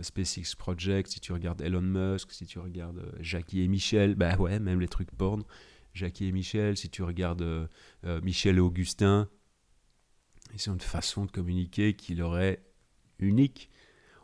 SpaceX 0.00 0.54
Project, 0.56 1.10
si 1.10 1.18
tu 1.18 1.32
regardes 1.32 1.60
Elon 1.60 1.82
Musk, 1.82 2.30
si 2.30 2.46
tu 2.46 2.60
regardes 2.60 2.98
euh, 2.98 3.12
Jackie 3.18 3.62
et 3.62 3.68
Michel, 3.68 4.14
bah 4.14 4.36
ouais, 4.36 4.60
même 4.60 4.78
les 4.78 4.88
trucs 4.88 5.10
porn. 5.10 5.42
Jackie 5.92 6.26
et 6.26 6.32
Michel, 6.32 6.76
si 6.76 6.88
tu 6.90 7.02
regardes 7.02 7.68
Michel 8.22 8.58
et 8.58 8.60
Augustin, 8.60 9.28
ils 10.54 10.70
ont 10.70 10.74
une 10.74 10.80
façon 10.80 11.24
de 11.24 11.30
communiquer 11.30 11.94
qui 11.94 12.14
leur 12.14 12.38
est 12.38 12.62
unique. 13.18 13.70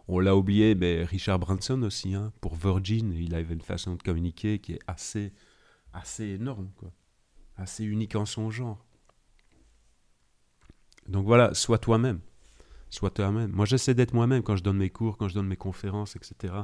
On 0.06 0.18
l'a 0.18 0.37
oublié, 0.37 0.74
mais 0.74 1.04
Richard 1.04 1.38
Branson 1.38 1.82
aussi, 1.82 2.14
hein, 2.14 2.32
pour 2.40 2.54
Virgin, 2.54 3.12
il 3.12 3.34
avait 3.34 3.54
une 3.54 3.60
façon 3.60 3.94
de 3.94 4.02
communiquer 4.02 4.58
qui 4.58 4.74
est 4.74 4.80
assez, 4.87 5.32
assez 5.92 6.24
énorme, 6.24 6.70
assez 7.56 7.84
unique 7.84 8.14
en 8.14 8.26
son 8.26 8.50
genre. 8.50 8.84
Donc 11.08 11.26
voilà, 11.26 11.54
sois 11.54 11.78
toi-même. 11.78 12.20
Sois 12.90 13.10
toi-même. 13.10 13.50
Moi, 13.50 13.66
j'essaie 13.66 13.94
d'être 13.94 14.12
moi-même 14.12 14.42
quand 14.42 14.56
je 14.56 14.62
donne 14.62 14.76
mes 14.76 14.90
cours, 14.90 15.16
quand 15.16 15.28
je 15.28 15.34
donne 15.34 15.46
mes 15.46 15.56
conférences, 15.56 16.16
etc. 16.16 16.54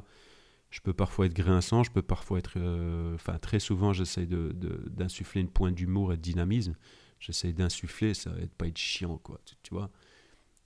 Je 0.71 0.81
peux 0.81 0.93
parfois 0.93 1.27
être 1.27 1.35
grinçant, 1.35 1.83
je 1.83 1.91
peux 1.91 2.03
parfois 2.03 2.39
être. 2.39 2.53
Euh, 2.57 3.15
enfin, 3.15 3.39
très 3.39 3.59
souvent, 3.59 3.93
j'essaie 3.93 4.27
d'insuffler 4.27 5.41
une 5.41 5.51
pointe 5.51 5.75
d'humour 5.75 6.13
et 6.13 6.17
de 6.17 6.23
dynamisme. 6.23 6.77
J'essaie 7.21 7.53
d'insuffler, 7.53 8.15
ça 8.15 8.31
va 8.31 8.41
pas 8.59 8.67
être 8.67 8.79
chiant, 8.79 9.19
quoi. 9.19 9.41
tu 9.63 9.75
vois 9.75 9.91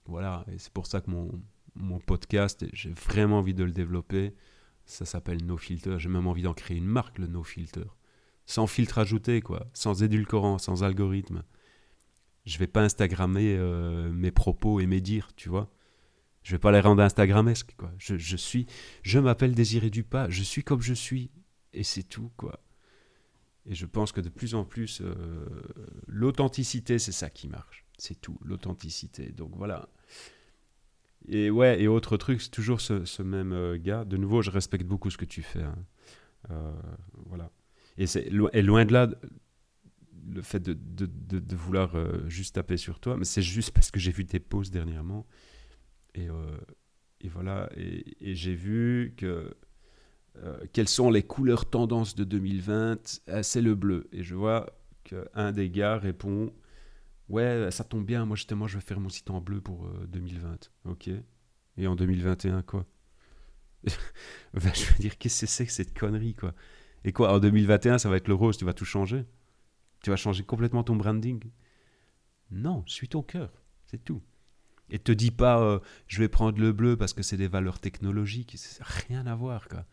Voilà, 0.05 0.45
et 0.51 0.57
c'est 0.57 0.71
pour 0.71 0.87
ça 0.87 1.01
que 1.01 1.11
mon, 1.11 1.29
mon 1.75 1.99
podcast, 1.99 2.65
j'ai 2.73 2.91
vraiment 2.91 3.39
envie 3.39 3.53
de 3.53 3.63
le 3.63 3.71
développer. 3.71 4.33
Ça 4.85 5.05
s'appelle 5.05 5.43
No 5.45 5.57
Filter. 5.57 5.97
J'ai 5.99 6.09
même 6.09 6.27
envie 6.27 6.43
d'en 6.43 6.53
créer 6.53 6.77
une 6.77 6.85
marque, 6.85 7.17
le 7.17 7.27
No 7.27 7.43
Filter. 7.43 7.85
Sans 8.45 8.67
filtre 8.67 8.99
ajouté, 8.99 9.41
quoi. 9.41 9.67
Sans 9.73 10.03
édulcorant, 10.03 10.57
sans 10.57 10.83
algorithme. 10.83 11.43
Je 12.45 12.57
vais 12.59 12.67
pas 12.67 12.83
Instagrammer 12.83 13.55
euh, 13.57 14.11
mes 14.11 14.31
propos 14.31 14.79
et 14.79 14.85
mes 14.85 15.01
dires, 15.01 15.29
tu 15.35 15.49
vois. 15.49 15.69
Je 16.43 16.51
vais 16.51 16.59
pas 16.59 16.71
les 16.71 16.79
rendre 16.79 17.01
Instagramesques, 17.01 17.75
quoi. 17.75 17.91
Je, 17.97 18.35
suis, 18.37 18.67
je 19.01 19.17
m'appelle 19.17 19.55
Désiré 19.55 19.89
Dupas, 19.89 20.29
je 20.29 20.43
suis 20.43 20.63
comme 20.63 20.81
je 20.81 20.93
suis, 20.93 21.31
et 21.73 21.83
c'est 21.83 22.03
tout, 22.03 22.31
quoi. 22.37 22.59
Et 23.67 23.73
je 23.73 23.85
pense 23.85 24.11
que 24.11 24.21
de 24.21 24.29
plus 24.29 24.53
en 24.53 24.63
plus, 24.63 25.01
euh, 25.01 25.13
l'authenticité, 26.07 26.99
c'est 26.99 27.11
ça 27.11 27.29
qui 27.29 27.47
marche. 27.47 27.85
C'est 27.97 28.19
tout, 28.19 28.37
l'authenticité. 28.43 29.31
Donc 29.31 29.55
voilà. 29.55 29.89
Et 31.27 31.49
ouais, 31.49 31.81
et 31.81 31.87
autre 31.87 32.17
truc, 32.17 32.41
c'est 32.41 32.51
toujours 32.51 32.79
ce, 32.79 33.21
même 33.23 33.53
euh, 33.53 33.77
gars. 33.77 34.05
De 34.05 34.17
nouveau, 34.17 34.43
je 34.43 34.51
respecte 34.51 34.85
beaucoup 34.85 35.09
ce 35.09 35.17
que 35.17 35.25
tu 35.25 35.41
fais. 35.41 35.63
Hein. 35.63 35.75
Euh, 36.51 36.73
voilà. 37.25 37.51
Et, 37.97 38.05
c'est, 38.05 38.29
loin 38.29 38.85
de 38.85 38.93
là, 38.93 39.09
le 40.29 40.41
fait 40.43 40.61
de, 40.61 41.55
vouloir 41.55 41.95
juste 42.29 42.55
taper 42.55 42.77
sur 42.77 42.99
toi, 42.99 43.17
mais 43.17 43.25
c'est 43.25 43.41
juste 43.41 43.71
parce 43.71 43.89
que 43.89 43.99
j'ai 43.99 44.11
vu 44.11 44.25
tes 44.25 44.39
posts 44.39 44.71
dernièrement. 44.71 45.25
Et, 46.13 46.27
voilà, 47.29 47.69
et, 47.75 48.35
j'ai 48.35 48.53
vu 48.53 49.13
que 49.17 49.55
quelles 50.73 50.89
sont 50.89 51.09
les 51.09 51.23
couleurs 51.23 51.69
tendances 51.69 52.15
de 52.15 52.23
2020 52.23 53.21
ah, 53.27 53.43
C'est 53.43 53.61
le 53.61 53.75
bleu. 53.75 54.07
Et 54.11 54.23
je 54.23 54.35
vois 54.35 54.67
qu'un 55.03 55.51
des 55.51 55.69
gars 55.69 55.97
répond 55.97 56.51
Ouais, 57.27 57.69
ça 57.71 57.83
tombe 57.83 58.05
bien, 58.05 58.25
moi 58.25 58.35
justement 58.35 58.67
je 58.67 58.77
vais 58.77 58.83
faire 58.83 58.99
mon 58.99 59.09
site 59.09 59.29
en 59.31 59.41
bleu 59.41 59.59
pour 59.61 59.89
2020. 60.07 60.47
Euh, 60.85 60.91
ok. 60.91 61.09
Et 61.77 61.87
en 61.87 61.95
2021, 61.95 62.61
quoi? 62.61 62.85
Ben, 64.53 64.73
Je 64.73 64.91
veux 64.91 64.99
dire, 64.99 65.17
qu'est-ce 65.17 65.41
que 65.41 65.47
c'est 65.47 65.65
que 65.65 65.71
cette 65.71 65.97
connerie, 65.97 66.35
quoi? 66.35 66.53
Et 67.03 67.11
quoi, 67.11 67.33
en 67.33 67.39
2021, 67.39 67.97
ça 67.97 68.09
va 68.09 68.17
être 68.17 68.27
le 68.27 68.33
rose, 68.33 68.57
tu 68.57 68.65
vas 68.65 68.73
tout 68.73 68.85
changer? 68.85 69.25
Tu 70.01 70.09
vas 70.09 70.15
changer 70.15 70.43
complètement 70.43 70.83
ton 70.83 70.95
branding? 70.95 71.43
Non, 72.51 72.83
suis 72.87 73.09
ton 73.09 73.21
cœur, 73.21 73.51
c'est 73.85 74.03
tout. 74.03 74.21
Et 74.89 74.99
te 74.99 75.11
dis 75.11 75.31
pas, 75.31 75.61
euh, 75.61 75.79
je 76.07 76.19
vais 76.19 76.29
prendre 76.29 76.59
le 76.59 76.71
bleu 76.71 76.95
parce 76.95 77.13
que 77.13 77.23
c'est 77.23 77.37
des 77.37 77.47
valeurs 77.47 77.79
technologiques, 77.79 78.55
rien 78.81 79.25
à 79.25 79.35
voir, 79.35 79.67
quoi. 79.67 79.85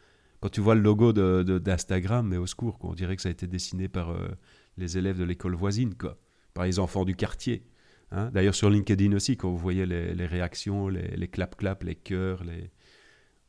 Quand 0.43 0.51
tu 0.51 0.61
vois 0.61 0.75
le 0.75 0.83
logo 0.83 1.13
d'Instagram, 1.15 2.27
de, 2.27 2.31
mais 2.31 2.37
au 2.37 2.47
secours, 2.47 2.77
on 2.81 2.93
dirait 2.93 3.17
que 3.17 3.23
ça 3.23 3.31
a 3.31 3.33
été 3.33 3.47
dessiné 3.47 3.89
par. 3.89 4.11
Euh, 4.11 4.29
les 4.77 4.99
élèves 4.99 5.19
de 5.19 5.25
l'école 5.25 5.55
voisine, 5.55 5.95
quoi, 5.95 6.19
par 6.55 6.65
les 6.65 6.79
enfants 6.79 7.05
du 7.05 7.15
quartier. 7.15 7.65
Hein. 8.11 8.31
D'ailleurs, 8.33 8.55
sur 8.55 8.71
LinkedIn 8.71 9.13
aussi, 9.13 9.37
quand 9.37 9.51
vous 9.51 9.59
voyez 9.59 9.87
les, 9.87 10.27
réactions, 10.27 10.89
les 10.89 11.29
clap-clap, 11.29 11.83
les, 11.83 11.95
cœurs, 11.95 12.43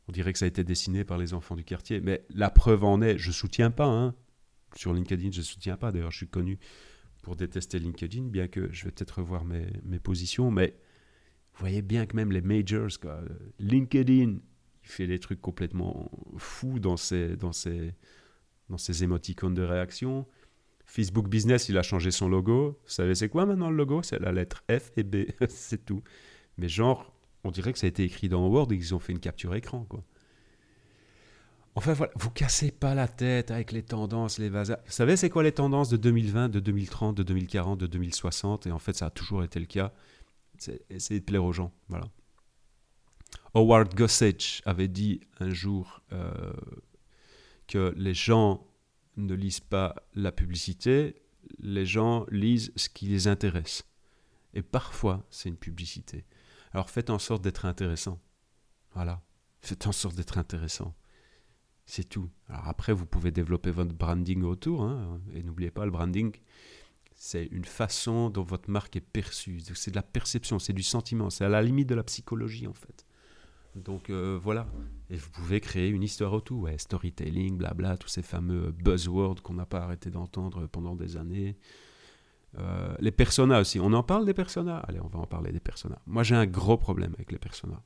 on 0.08 0.12
dirait 0.12 0.32
que 0.32 0.38
ça 0.38 0.44
a 0.44 0.48
été 0.48 0.64
dessiné 0.64 1.04
par 1.04 1.18
les 1.18 1.34
enfants 1.34 1.56
du 1.56 1.64
quartier. 1.64 2.00
Mais 2.00 2.24
la 2.30 2.50
preuve 2.50 2.84
en 2.84 3.00
est, 3.02 3.18
je 3.18 3.30
soutiens 3.30 3.70
pas. 3.70 3.86
Hein. 3.86 4.14
Sur 4.76 4.92
LinkedIn, 4.92 5.30
je 5.32 5.42
soutiens 5.42 5.76
pas. 5.76 5.92
D'ailleurs, 5.92 6.10
je 6.10 6.18
suis 6.18 6.28
connu 6.28 6.58
pour 7.22 7.36
détester 7.36 7.78
LinkedIn, 7.78 8.24
bien 8.24 8.48
que 8.48 8.70
je 8.72 8.84
vais 8.84 8.90
peut-être 8.90 9.18
revoir 9.18 9.44
mes, 9.44 9.66
mes, 9.84 9.98
positions. 9.98 10.50
Mais 10.50 10.76
vous 11.54 11.60
voyez 11.60 11.82
bien 11.82 12.06
que 12.06 12.16
même 12.16 12.32
les 12.32 12.42
majors, 12.42 12.88
LinkedIn, 13.58 14.38
il 14.84 14.90
fait 14.90 15.06
des 15.06 15.18
trucs 15.18 15.40
complètement 15.40 16.10
fous 16.36 16.78
dans 16.78 16.96
ses, 16.96 17.36
dans 17.36 17.52
ses, 17.52 17.94
dans 18.68 18.78
ses 18.78 19.02
émoticônes 19.02 19.54
de 19.54 19.62
réaction. 19.62 20.26
Facebook 20.84 21.28
Business, 21.28 21.68
il 21.68 21.78
a 21.78 21.82
changé 21.82 22.10
son 22.10 22.28
logo. 22.28 22.78
Vous 22.84 22.90
savez, 22.90 23.14
c'est 23.14 23.28
quoi 23.28 23.46
maintenant 23.46 23.70
le 23.70 23.76
logo? 23.76 24.02
C'est 24.02 24.20
la 24.20 24.32
lettre 24.32 24.62
F 24.70 24.92
et 24.96 25.02
B, 25.02 25.24
c'est 25.48 25.84
tout. 25.84 26.02
Mais 26.58 26.68
genre, 26.68 27.12
on 27.44 27.50
dirait 27.50 27.72
que 27.72 27.78
ça 27.78 27.86
a 27.86 27.88
été 27.88 28.04
écrit 28.04 28.28
dans 28.28 28.46
Word 28.46 28.72
et 28.72 28.78
qu'ils 28.78 28.94
ont 28.94 28.98
fait 28.98 29.12
une 29.12 29.20
capture 29.20 29.54
écran, 29.54 29.84
quoi. 29.88 30.04
Enfin 31.76 31.92
voilà, 31.92 32.12
vous 32.14 32.30
cassez 32.30 32.70
pas 32.70 32.94
la 32.94 33.08
tête 33.08 33.50
avec 33.50 33.72
les 33.72 33.82
tendances, 33.82 34.38
les 34.38 34.48
vasas. 34.48 34.78
Vous 34.86 34.92
savez, 34.92 35.16
c'est 35.16 35.28
quoi 35.28 35.42
les 35.42 35.50
tendances 35.50 35.88
de 35.88 35.96
2020, 35.96 36.48
de 36.48 36.60
2030, 36.60 37.16
de 37.16 37.24
2040, 37.24 37.80
de 37.80 37.86
2060 37.88 38.68
Et 38.68 38.70
en 38.70 38.78
fait, 38.78 38.94
ça 38.94 39.06
a 39.06 39.10
toujours 39.10 39.42
été 39.42 39.58
le 39.58 39.66
cas. 39.66 39.92
C'est 40.56 40.82
essayer 40.88 41.18
de 41.18 41.24
plaire 41.24 41.44
aux 41.44 41.52
gens, 41.52 41.72
voilà. 41.88 42.06
Howard 43.54 43.94
Gossage 43.94 44.62
avait 44.64 44.88
dit 44.88 45.20
un 45.40 45.50
jour 45.50 46.02
euh, 46.12 46.52
que 47.68 47.94
les 47.96 48.14
gens 48.14 48.66
ne 49.16 49.34
lisent 49.34 49.60
pas 49.60 49.94
la 50.14 50.32
publicité, 50.32 51.22
les 51.58 51.86
gens 51.86 52.26
lisent 52.30 52.72
ce 52.76 52.88
qui 52.88 53.06
les 53.06 53.28
intéresse. 53.28 53.84
Et 54.54 54.62
parfois, 54.62 55.24
c'est 55.30 55.48
une 55.48 55.56
publicité. 55.56 56.24
Alors 56.72 56.90
faites 56.90 57.10
en 57.10 57.18
sorte 57.18 57.42
d'être 57.42 57.64
intéressant. 57.64 58.20
Voilà. 58.94 59.22
Faites 59.60 59.86
en 59.86 59.92
sorte 59.92 60.16
d'être 60.16 60.38
intéressant. 60.38 60.94
C'est 61.86 62.08
tout. 62.08 62.30
Alors 62.48 62.68
après, 62.68 62.92
vous 62.92 63.06
pouvez 63.06 63.30
développer 63.30 63.70
votre 63.70 63.92
branding 63.92 64.42
autour. 64.42 64.82
Hein, 64.82 65.20
et 65.34 65.42
n'oubliez 65.42 65.70
pas, 65.70 65.84
le 65.84 65.90
branding, 65.90 66.34
c'est 67.14 67.46
une 67.46 67.64
façon 67.64 68.30
dont 68.30 68.42
votre 68.42 68.70
marque 68.70 68.96
est 68.96 69.00
perçue. 69.00 69.60
C'est 69.74 69.90
de 69.90 69.96
la 69.96 70.02
perception, 70.02 70.58
c'est 70.58 70.72
du 70.72 70.82
sentiment. 70.82 71.30
C'est 71.30 71.44
à 71.44 71.48
la 71.48 71.62
limite 71.62 71.88
de 71.88 71.94
la 71.94 72.02
psychologie, 72.02 72.66
en 72.66 72.72
fait. 72.72 73.04
Donc 73.74 74.10
euh, 74.10 74.38
voilà. 74.42 74.66
Et 75.10 75.16
vous 75.16 75.30
pouvez 75.30 75.60
créer 75.60 75.88
une 75.88 76.02
histoire 76.02 76.32
autour. 76.32 76.68
Storytelling, 76.76 77.56
blabla, 77.56 77.96
tous 77.96 78.08
ces 78.08 78.22
fameux 78.22 78.72
buzzwords 78.72 79.42
qu'on 79.42 79.54
n'a 79.54 79.66
pas 79.66 79.80
arrêté 79.80 80.10
d'entendre 80.10 80.66
pendant 80.66 80.94
des 80.94 81.16
années. 81.16 81.56
Euh, 82.58 82.94
les 83.00 83.10
personas 83.10 83.60
aussi. 83.60 83.80
On 83.80 83.92
en 83.92 84.02
parle 84.02 84.24
des 84.24 84.34
personas? 84.34 84.78
Allez, 84.78 85.00
on 85.00 85.08
va 85.08 85.18
en 85.18 85.26
parler 85.26 85.52
des 85.52 85.60
personas. 85.60 85.98
Moi, 86.06 86.22
j'ai 86.22 86.36
un 86.36 86.46
gros 86.46 86.76
problème 86.76 87.12
avec 87.14 87.32
les 87.32 87.38
personas. 87.38 87.82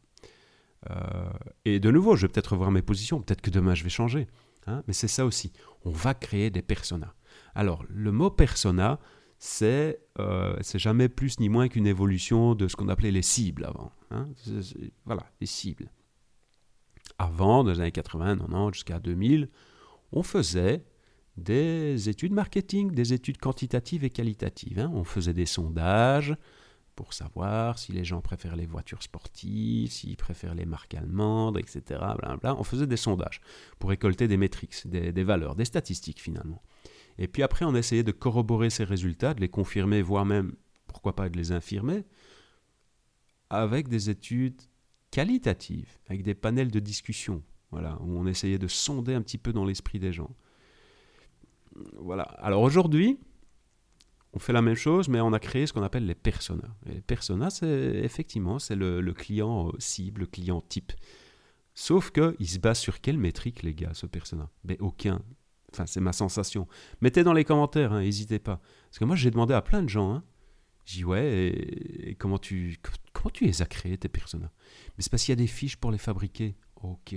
Euh, 0.90 1.30
et 1.64 1.80
de 1.80 1.90
nouveau, 1.90 2.16
je 2.16 2.22
vais 2.22 2.32
peut-être 2.32 2.52
revoir 2.52 2.70
mes 2.70 2.82
positions. 2.82 3.20
Peut-être 3.20 3.40
que 3.40 3.50
demain, 3.50 3.74
je 3.74 3.82
vais 3.82 3.90
changer. 3.90 4.28
Hein. 4.66 4.82
Mais 4.86 4.92
c'est 4.92 5.08
ça 5.08 5.24
aussi. 5.24 5.52
On 5.84 5.90
va 5.90 6.14
créer 6.14 6.50
des 6.50 6.62
personas. 6.62 7.14
Alors, 7.54 7.84
le 7.88 8.12
mot 8.12 8.30
persona, 8.30 9.00
c'est 9.38 10.00
euh, 10.18 10.56
jamais 10.74 11.08
plus 11.08 11.38
ni 11.38 11.48
moins 11.48 11.68
qu'une 11.68 11.86
évolution 11.86 12.54
de 12.54 12.66
ce 12.66 12.74
qu'on 12.74 12.88
appelait 12.88 13.12
les 13.12 13.22
cibles 13.22 13.64
avant. 13.64 13.92
Hein. 14.10 14.28
voilà, 15.04 15.24
les 15.40 15.46
cibles. 15.46 15.90
Avant, 17.18 17.62
dans 17.62 17.70
les 17.70 17.80
années 17.80 17.92
80, 17.92 18.38
90, 18.38 18.74
jusqu'à 18.74 18.98
2000, 18.98 19.48
on 20.12 20.22
faisait 20.22 20.84
des 21.36 22.08
études 22.08 22.32
marketing, 22.32 22.90
des 22.90 23.12
études 23.12 23.38
quantitatives 23.38 24.02
et 24.02 24.10
qualitatives. 24.10 24.80
Hein. 24.80 24.90
On 24.92 25.04
faisait 25.04 25.34
des 25.34 25.46
sondages 25.46 26.36
pour 26.96 27.12
savoir 27.12 27.78
si 27.78 27.92
les 27.92 28.04
gens 28.04 28.20
préfèrent 28.20 28.56
les 28.56 28.66
voitures 28.66 29.04
sportives, 29.04 29.92
s'ils 29.92 30.16
préfèrent 30.16 30.56
les 30.56 30.66
marques 30.66 30.94
allemandes, 30.94 31.58
etc. 31.58 32.00
On 32.42 32.64
faisait 32.64 32.88
des 32.88 32.96
sondages 32.96 33.40
pour 33.78 33.90
récolter 33.90 34.26
des 34.26 34.36
métriques, 34.36 34.74
des 34.88 35.22
valeurs, 35.22 35.54
des 35.54 35.64
statistiques 35.64 36.20
finalement. 36.20 36.60
Et 37.18 37.28
puis 37.28 37.42
après, 37.42 37.64
on 37.64 37.74
essayait 37.74 38.04
de 38.04 38.12
corroborer 38.12 38.70
ces 38.70 38.84
résultats, 38.84 39.34
de 39.34 39.40
les 39.40 39.48
confirmer, 39.48 40.02
voire 40.02 40.24
même, 40.24 40.54
pourquoi 40.86 41.14
pas, 41.14 41.28
de 41.28 41.36
les 41.36 41.52
infirmer, 41.52 42.04
avec 43.50 43.88
des 43.88 44.10
études 44.10 44.60
qualitatives, 45.10 45.98
avec 46.08 46.22
des 46.22 46.34
panels 46.34 46.70
de 46.70 46.80
discussion, 46.80 47.42
voilà, 47.70 47.98
où 48.00 48.18
on 48.18 48.26
essayait 48.26 48.58
de 48.58 48.68
sonder 48.68 49.14
un 49.14 49.22
petit 49.22 49.38
peu 49.38 49.52
dans 49.52 49.64
l'esprit 49.64 49.98
des 49.98 50.12
gens. 50.12 50.30
Voilà. 51.96 52.22
Alors 52.22 52.62
aujourd'hui, 52.62 53.18
on 54.32 54.38
fait 54.38 54.52
la 54.52 54.62
même 54.62 54.74
chose, 54.74 55.08
mais 55.08 55.20
on 55.20 55.32
a 55.32 55.38
créé 55.38 55.66
ce 55.66 55.72
qu'on 55.72 55.82
appelle 55.82 56.06
les 56.06 56.14
personas. 56.14 56.76
Les 56.86 57.00
personas, 57.00 57.50
c'est 57.50 58.00
effectivement, 58.02 58.58
c'est 58.58 58.76
le, 58.76 59.00
client 59.12 59.72
cible, 59.78 60.22
le 60.22 60.26
client 60.26 60.60
type. 60.60 60.92
Sauf 61.74 62.10
qu'il 62.10 62.48
se 62.48 62.58
base 62.58 62.78
sur 62.78 63.00
quelle 63.00 63.18
métrique, 63.18 63.62
les 63.62 63.74
gars, 63.74 63.94
ce 63.94 64.06
persona? 64.06 64.50
Mais 64.64 64.78
aucun. 64.80 65.22
Enfin, 65.72 65.86
c'est 65.86 66.00
ma 66.00 66.12
sensation. 66.12 66.66
Mettez 67.00 67.24
dans 67.24 67.32
les 67.32 67.44
commentaires, 67.44 67.92
n'hésitez 67.92 68.36
hein, 68.36 68.40
pas. 68.42 68.60
Parce 68.88 68.98
que 68.98 69.04
moi, 69.04 69.16
j'ai 69.16 69.30
demandé 69.30 69.54
à 69.54 69.62
plein 69.62 69.82
de 69.82 69.88
gens. 69.88 70.12
Hein. 70.12 70.24
J'ai 70.84 70.98
dit, 70.98 71.04
ouais, 71.04 71.48
et, 71.48 72.14
comment, 72.18 72.38
tu, 72.38 72.78
comment 73.12 73.30
tu 73.30 73.44
les 73.44 73.60
as 73.60 73.66
créés, 73.66 73.98
tes 73.98 74.08
personas? 74.08 74.50
Mais 74.96 75.02
c'est 75.02 75.10
parce 75.10 75.22
qu'il 75.24 75.32
y 75.32 75.34
a 75.34 75.36
des 75.36 75.46
fiches 75.46 75.76
pour 75.76 75.90
les 75.90 75.98
fabriquer. 75.98 76.56
Ok. 76.82 77.14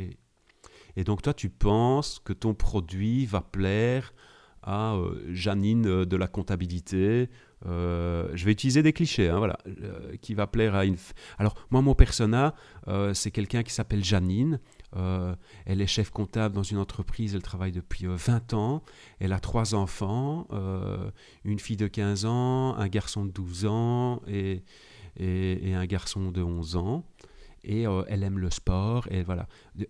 Et 0.97 1.03
donc, 1.03 1.21
toi, 1.21 1.33
tu 1.33 1.49
penses 1.49 2.19
que 2.19 2.33
ton 2.33 2.53
produit 2.53 3.25
va 3.25 3.41
plaire 3.41 4.13
à 4.63 4.95
euh, 4.95 5.21
Janine 5.33 5.87
euh, 5.87 6.05
de 6.05 6.17
la 6.17 6.27
comptabilité. 6.27 7.29
Euh, 7.65 8.29
je 8.33 8.45
vais 8.45 8.51
utiliser 8.51 8.83
des 8.83 8.93
clichés, 8.93 9.29
hein, 9.29 9.37
voilà, 9.37 9.57
qui 10.21 10.33
va 10.33 10.47
plaire 10.47 10.75
à 10.75 10.85
une. 10.85 10.97
Alors, 11.37 11.55
moi, 11.69 11.81
mon 11.81 11.95
persona, 11.95 12.55
c'est 13.13 13.31
quelqu'un 13.31 13.63
qui 13.63 13.71
s'appelle 13.71 14.03
Janine. 14.03 14.59
Euh, 14.95 15.35
elle 15.65 15.81
est 15.81 15.87
chef 15.87 16.09
comptable 16.09 16.53
dans 16.53 16.63
une 16.63 16.77
entreprise, 16.77 17.35
elle 17.35 17.41
travaille 17.41 17.71
depuis 17.71 18.05
20 18.05 18.53
euh, 18.53 18.57
ans, 18.57 18.83
elle 19.19 19.31
a 19.31 19.39
trois 19.39 19.73
enfants, 19.73 20.47
euh, 20.51 21.09
une 21.45 21.59
fille 21.59 21.77
de 21.77 21.87
15 21.87 22.25
ans, 22.25 22.75
un 22.75 22.87
garçon 22.87 23.25
de 23.25 23.31
12 23.31 23.65
ans 23.65 24.21
et, 24.27 24.63
un 25.19 25.85
garçon 25.85 26.31
de 26.31 26.41
11 26.41 26.75
ans. 26.75 27.05
Et 27.63 27.83
elle 28.07 28.23
aime 28.23 28.39
le 28.39 28.49
sport, 28.49 29.07
et 29.11 29.21
voilà. 29.21 29.47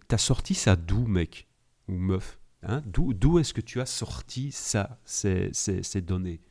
T'as 0.10 0.18
sorti 0.18 0.56
ça 0.56 0.76
d'où, 0.76 1.08
mec 1.08 1.48
Ou 1.88 1.94
meuf 1.94 2.38
hein? 2.64 2.82
D'où 2.86 3.40
est-ce 3.40 3.54
que 3.54 3.62
tu 3.62 3.80
as 3.80 3.86
sorti 3.86 4.52
ça, 4.52 5.00
ces, 5.06 5.50
ces, 5.54 5.82
ces 5.82 6.02
données? 6.02 6.42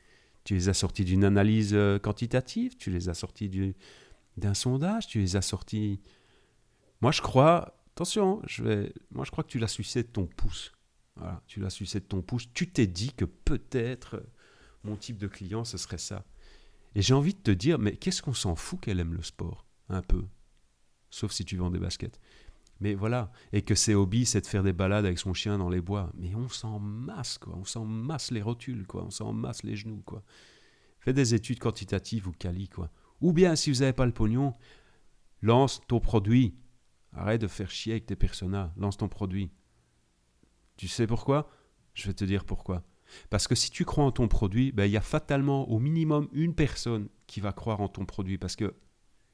Tu 0.44 0.54
les 0.54 0.70
as 0.70 0.74
sorties 0.74 1.04
d'une 1.04 1.24
analyse 1.24 1.76
quantitative? 2.02 2.78
Tu 2.78 2.90
les 2.90 3.10
as 3.10 3.14
sorties 3.14 3.74
d'un 4.38 4.54
sondage? 4.54 5.08
Tu 5.08 5.18
les 5.18 5.36
as. 5.36 5.54
Moi, 7.02 7.12
je 7.12 7.20
crois, 7.20 7.79
Attention, 8.00 8.40
je 8.46 8.62
vais... 8.62 8.94
moi 9.10 9.26
je 9.26 9.30
crois 9.30 9.44
que 9.44 9.50
tu 9.50 9.58
l'as 9.58 9.68
sucé 9.68 10.02
de 10.02 10.08
ton 10.08 10.24
pouce. 10.24 10.72
Tu 11.46 11.60
l'as 11.60 11.68
sucé 11.68 12.00
de 12.00 12.06
ton 12.06 12.22
pouce. 12.22 12.50
Tu 12.54 12.72
t'es 12.72 12.86
dit 12.86 13.12
que 13.12 13.26
peut-être 13.26 14.26
mon 14.84 14.96
type 14.96 15.18
de 15.18 15.26
client, 15.26 15.66
ce 15.66 15.76
serait 15.76 15.98
ça. 15.98 16.24
Et 16.94 17.02
j'ai 17.02 17.12
envie 17.12 17.34
de 17.34 17.40
te 17.40 17.50
dire, 17.50 17.78
mais 17.78 17.94
qu'est-ce 17.94 18.22
qu'on 18.22 18.32
s'en 18.32 18.54
fout 18.56 18.80
qu'elle 18.80 19.00
aime 19.00 19.12
le 19.12 19.22
sport 19.22 19.66
Un 19.90 20.00
peu? 20.00 20.24
Sauf 21.10 21.32
si 21.32 21.44
tu 21.44 21.58
vends 21.58 21.70
des 21.70 21.78
baskets. 21.78 22.18
Mais 22.80 22.94
voilà. 22.94 23.30
Et 23.52 23.60
que 23.60 23.74
ses 23.74 23.94
hobbies, 23.94 24.24
c'est 24.24 24.40
de 24.40 24.46
faire 24.46 24.62
des 24.62 24.72
balades 24.72 25.04
avec 25.04 25.18
son 25.18 25.34
chien 25.34 25.58
dans 25.58 25.68
les 25.68 25.82
bois. 25.82 26.10
Mais 26.14 26.34
on 26.34 26.48
s'en 26.48 26.78
masse, 26.78 27.36
quoi. 27.36 27.54
On 27.54 27.66
s'en 27.66 27.84
masse 27.84 28.30
les 28.30 28.40
rotules, 28.40 28.86
quoi. 28.86 29.04
On 29.04 29.10
s'en 29.10 29.34
masse 29.34 29.62
les 29.62 29.76
genoux, 29.76 30.02
quoi. 30.06 30.22
Fais 31.00 31.12
des 31.12 31.34
études 31.34 31.58
quantitatives 31.58 32.28
ou 32.28 32.32
quali, 32.32 32.70
quoi. 32.70 32.90
Ou 33.20 33.34
bien, 33.34 33.56
si 33.56 33.70
vous 33.70 33.80
n'avez 33.80 33.92
pas 33.92 34.06
le 34.06 34.12
pognon, 34.12 34.54
lance 35.42 35.82
ton 35.86 36.00
produit. 36.00 36.56
Arrête 37.12 37.40
de 37.40 37.48
faire 37.48 37.70
chier 37.70 37.92
avec 37.92 38.06
tes 38.06 38.16
personas. 38.16 38.72
Lance 38.76 38.96
ton 38.96 39.08
produit. 39.08 39.50
Tu 40.76 40.88
sais 40.88 41.06
pourquoi? 41.06 41.50
Je 41.94 42.06
vais 42.06 42.14
te 42.14 42.24
dire 42.24 42.44
pourquoi. 42.44 42.84
Parce 43.28 43.48
que 43.48 43.54
si 43.54 43.70
tu 43.70 43.84
crois 43.84 44.04
en 44.04 44.12
ton 44.12 44.28
produit, 44.28 44.72
ben, 44.72 44.84
il 44.84 44.92
y 44.92 44.96
a 44.96 45.00
fatalement 45.00 45.68
au 45.68 45.78
minimum 45.78 46.28
une 46.32 46.54
personne 46.54 47.08
qui 47.26 47.40
va 47.40 47.52
croire 47.52 47.80
en 47.80 47.88
ton 47.88 48.04
produit. 48.04 48.38
Parce 48.38 48.56
que 48.56 48.74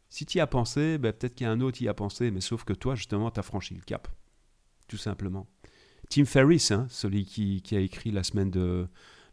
si 0.08 0.26
tu 0.26 0.38
y 0.38 0.40
as 0.40 0.46
pensé, 0.46 0.98
ben, 0.98 1.12
peut-être 1.12 1.34
qu'il 1.34 1.46
y 1.46 1.48
a 1.48 1.52
un 1.52 1.60
autre 1.60 1.78
qui 1.78 1.84
y 1.84 1.88
a 1.88 1.94
pensé, 1.94 2.30
mais 2.30 2.40
sauf 2.40 2.64
que 2.64 2.72
toi, 2.72 2.94
justement, 2.94 3.30
tu 3.30 3.40
as 3.40 3.42
franchi 3.42 3.74
le 3.74 3.82
cap. 3.82 4.08
Tout 4.88 4.96
simplement. 4.96 5.46
Tim 6.08 6.24
Ferriss, 6.24 6.70
hein, 6.70 6.86
celui 6.88 7.24
qui, 7.24 7.62
a 7.72 7.80
écrit 7.80 8.12
la 8.12 8.22
semaine 8.22 8.50
de, 8.50 8.88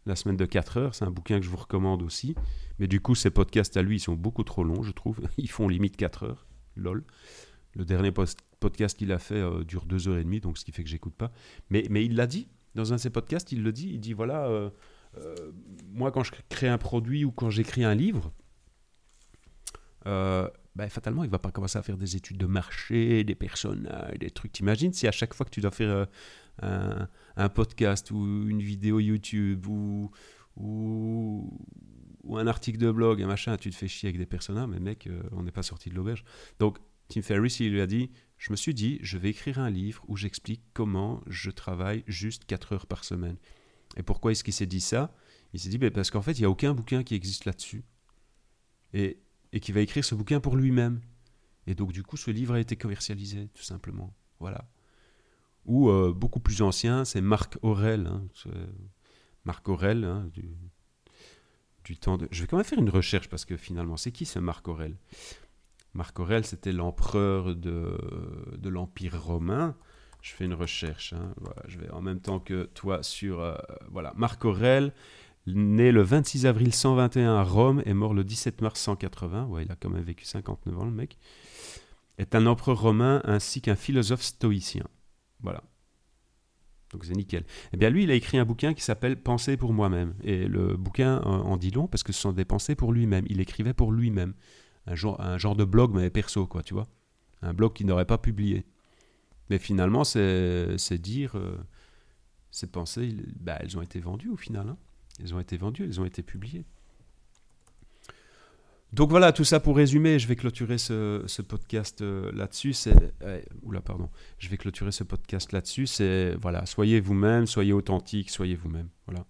la 0.06 0.16
semaine 0.16 0.36
de 0.36 0.44
4 0.44 0.76
heures, 0.76 0.94
c'est 0.94 1.04
un 1.04 1.10
bouquin 1.10 1.38
que 1.38 1.44
je 1.44 1.50
vous 1.50 1.56
recommande 1.56 2.02
aussi. 2.02 2.34
Mais 2.78 2.88
du 2.88 3.00
coup, 3.00 3.14
ces 3.14 3.30
podcasts 3.30 3.76
à 3.76 3.82
lui, 3.82 3.96
ils 3.96 4.00
sont 4.00 4.14
beaucoup 4.14 4.42
trop 4.42 4.64
longs, 4.64 4.82
je 4.82 4.90
trouve. 4.90 5.20
Ils 5.38 5.50
font 5.50 5.68
limite 5.68 5.96
4 5.96 6.24
heures. 6.24 6.46
Lol. 6.76 7.04
Le 7.76 7.84
dernier 7.84 8.12
podcast 8.12 8.96
qu'il 8.96 9.12
a 9.12 9.18
fait 9.18 9.34
euh, 9.34 9.64
dure 9.64 9.84
deux 9.86 10.08
heures 10.08 10.18
et 10.18 10.24
demie, 10.24 10.40
donc 10.40 10.58
ce 10.58 10.64
qui 10.64 10.72
fait 10.72 10.84
que 10.84 10.88
j'écoute 10.88 11.14
pas. 11.14 11.32
Mais, 11.70 11.84
mais 11.90 12.04
il 12.04 12.16
l'a 12.16 12.26
dit 12.26 12.48
dans 12.74 12.92
un 12.92 12.96
de 12.96 13.00
ses 13.00 13.10
podcasts, 13.10 13.52
il 13.52 13.62
le 13.62 13.72
dit. 13.72 13.90
Il 13.92 14.00
dit 14.00 14.12
voilà, 14.12 14.46
euh, 14.46 14.70
euh, 15.18 15.34
moi 15.92 16.12
quand 16.12 16.22
je 16.22 16.32
crée 16.48 16.68
un 16.68 16.78
produit 16.78 17.24
ou 17.24 17.32
quand 17.32 17.50
j'écris 17.50 17.84
un 17.84 17.94
livre, 17.94 18.32
ben, 20.04 20.88
fatalement, 20.88 21.24
il 21.24 21.30
va 21.30 21.38
pas 21.38 21.52
commencer 21.52 21.78
à 21.78 21.82
faire 21.82 21.96
des 21.96 22.16
études 22.16 22.36
de 22.36 22.46
marché, 22.46 23.22
des 23.24 23.36
personnages, 23.36 24.18
des 24.18 24.30
trucs. 24.30 24.52
T'imagines 24.52 24.92
si 24.92 25.06
à 25.06 25.12
chaque 25.12 25.32
fois 25.32 25.46
que 25.46 25.50
tu 25.50 25.60
dois 25.60 25.70
faire 25.70 26.08
un, 26.60 27.48
podcast 27.48 28.10
ou 28.10 28.48
une 28.48 28.60
vidéo 28.60 28.98
YouTube 28.98 29.66
ou, 29.66 30.10
ou, 30.56 31.58
ou 32.24 32.36
un 32.36 32.46
article 32.46 32.78
de 32.78 32.90
blog, 32.90 33.22
un 33.22 33.28
machin, 33.28 33.56
tu 33.56 33.70
te 33.70 33.76
fais 33.76 33.88
chier 33.88 34.08
avec 34.08 34.18
des 34.18 34.26
personnages, 34.26 34.68
mais 34.68 34.80
mec, 34.80 35.08
on 35.30 35.44
n'est 35.44 35.52
pas 35.52 35.62
sorti 35.62 35.90
de 35.90 35.94
l'auberge. 35.94 36.24
Donc, 36.58 36.78
Tim 37.08 37.22
Ferriss, 37.22 37.60
il 37.60 37.72
lui 37.72 37.80
a 37.80 37.86
dit, 37.86 38.10
je 38.38 38.50
me 38.50 38.56
suis 38.56 38.74
dit, 38.74 38.98
je 39.02 39.18
vais 39.18 39.30
écrire 39.30 39.58
un 39.58 39.70
livre 39.70 40.04
où 40.08 40.16
j'explique 40.16 40.62
comment 40.72 41.22
je 41.26 41.50
travaille 41.50 42.04
juste 42.06 42.44
4 42.44 42.72
heures 42.72 42.86
par 42.86 43.04
semaine. 43.04 43.36
Et 43.96 44.02
pourquoi 44.02 44.32
est-ce 44.32 44.44
qu'il 44.44 44.54
s'est 44.54 44.66
dit 44.66 44.80
ça? 44.80 45.14
Il 45.52 45.60
s'est 45.60 45.68
dit, 45.68 45.78
ben, 45.78 45.90
parce 45.90 46.10
qu'en 46.10 46.22
fait, 46.22 46.32
il 46.32 46.40
n'y 46.40 46.46
a 46.46 46.50
aucun 46.50 46.74
bouquin 46.74 47.02
qui 47.02 47.14
existe 47.14 47.44
là-dessus. 47.44 47.84
Et, 48.92 49.18
et 49.52 49.60
qui 49.60 49.72
va 49.72 49.80
écrire 49.80 50.04
ce 50.04 50.14
bouquin 50.14 50.40
pour 50.40 50.56
lui-même. 50.56 51.00
Et 51.66 51.74
donc, 51.74 51.92
du 51.92 52.02
coup, 52.02 52.16
ce 52.16 52.30
livre 52.30 52.54
a 52.54 52.60
été 52.60 52.76
commercialisé, 52.76 53.48
tout 53.54 53.62
simplement. 53.62 54.14
Voilà. 54.40 54.68
Ou 55.64 55.88
euh, 55.88 56.12
beaucoup 56.12 56.40
plus 56.40 56.60
ancien, 56.62 57.04
c'est 57.04 57.20
Marc 57.20 57.56
Aurel. 57.62 58.06
Hein, 58.06 58.26
Marc 59.44 59.68
Aurel, 59.68 60.04
hein, 60.04 60.28
du, 60.32 60.56
du 61.84 61.96
temps 61.96 62.16
de... 62.16 62.28
Je 62.30 62.42
vais 62.42 62.46
quand 62.46 62.56
même 62.56 62.64
faire 62.64 62.78
une 62.78 62.90
recherche 62.90 63.28
parce 63.28 63.44
que 63.44 63.56
finalement, 63.56 63.96
c'est 63.96 64.12
qui 64.12 64.26
ce 64.26 64.38
Marc 64.38 64.66
Aurel? 64.68 64.96
Marc 65.94 66.18
Aurel, 66.18 66.44
c'était 66.44 66.72
l'empereur 66.72 67.54
de, 67.54 67.96
de 68.56 68.68
l'Empire 68.68 69.20
romain. 69.20 69.76
Je 70.22 70.32
fais 70.32 70.44
une 70.44 70.54
recherche. 70.54 71.12
Hein. 71.12 71.34
Voilà, 71.36 71.62
je 71.68 71.78
vais 71.78 71.90
en 71.90 72.00
même 72.00 72.20
temps 72.20 72.40
que 72.40 72.64
toi 72.74 73.02
sur... 73.02 73.40
Euh, 73.40 73.56
voilà, 73.90 74.12
Marc 74.16 74.44
Aurel, 74.44 74.92
né 75.46 75.92
le 75.92 76.02
26 76.02 76.46
avril 76.46 76.74
121 76.74 77.36
à 77.36 77.42
Rome 77.42 77.82
et 77.86 77.94
mort 77.94 78.14
le 78.14 78.24
17 78.24 78.60
mars 78.60 78.80
180. 78.80 79.46
Ouais, 79.46 79.64
il 79.64 79.70
a 79.70 79.76
quand 79.76 79.90
même 79.90 80.02
vécu 80.02 80.24
59 80.24 80.78
ans, 80.78 80.84
le 80.84 80.90
mec. 80.90 81.18
Est 82.18 82.34
un 82.34 82.46
empereur 82.46 82.80
romain 82.80 83.20
ainsi 83.24 83.60
qu'un 83.60 83.76
philosophe 83.76 84.22
stoïcien. 84.22 84.86
Voilà. 85.40 85.62
Donc 86.92 87.04
c'est 87.04 87.14
nickel. 87.14 87.44
Eh 87.72 87.76
bien 87.76 87.90
lui, 87.90 88.04
il 88.04 88.10
a 88.10 88.14
écrit 88.14 88.38
un 88.38 88.44
bouquin 88.44 88.72
qui 88.72 88.82
s'appelle 88.82 89.20
Penser 89.20 89.56
pour 89.56 89.72
moi-même. 89.72 90.14
Et 90.22 90.46
le 90.46 90.76
bouquin 90.76 91.20
en 91.20 91.56
dit 91.56 91.70
long 91.70 91.86
parce 91.86 92.02
que 92.02 92.12
ce 92.12 92.20
sont 92.20 92.32
des 92.32 92.44
pensées 92.44 92.74
pour 92.76 92.92
lui-même. 92.92 93.24
Il 93.28 93.40
écrivait 93.40 93.74
pour 93.74 93.92
lui-même. 93.92 94.34
Un 94.86 94.94
genre, 94.94 95.20
un 95.20 95.38
genre 95.38 95.56
de 95.56 95.64
blog, 95.64 95.94
mais 95.94 96.10
perso, 96.10 96.46
quoi, 96.46 96.62
tu 96.62 96.74
vois. 96.74 96.86
Un 97.42 97.54
blog 97.54 97.72
qu'il 97.72 97.86
n'aurait 97.86 98.04
pas 98.04 98.18
publié. 98.18 98.66
Mais 99.50 99.58
finalement, 99.58 100.04
c'est 100.04 100.98
dire... 100.98 101.36
Euh, 101.36 101.56
ces 102.54 102.68
pensées, 102.68 103.16
bah, 103.40 103.58
elles 103.60 103.76
ont 103.76 103.82
été 103.82 103.98
vendues 103.98 104.30
au 104.30 104.36
final. 104.36 104.68
Hein. 104.68 104.78
Elles 105.20 105.34
ont 105.34 105.40
été 105.40 105.56
vendues, 105.56 105.84
elles 105.84 106.00
ont 106.00 106.04
été 106.04 106.22
publiées. 106.22 106.64
Donc 108.92 109.10
voilà, 109.10 109.32
tout 109.32 109.42
ça 109.42 109.58
pour 109.58 109.76
résumer, 109.76 110.20
je 110.20 110.28
vais 110.28 110.36
clôturer 110.36 110.78
ce, 110.78 111.42
podcast 111.42 112.00
euh, 112.00 112.30
là-dessus. 112.32 112.72
C'est, 112.72 113.12
oula, 113.64 113.80
pardon. 113.80 114.08
Je 114.38 114.48
vais 114.48 114.56
clôturer 114.56 114.92
ce 114.92 115.02
podcast 115.02 115.50
là-dessus. 115.50 115.88
C'est 115.88 116.36
voilà, 116.40 116.64
soyez 116.64 117.00
vous-même, 117.00 117.48
soyez 117.48 117.72
authentique, 117.72 118.30
soyez 118.30 118.54
vous-même. 118.54 118.88
Voilà. 119.06 119.26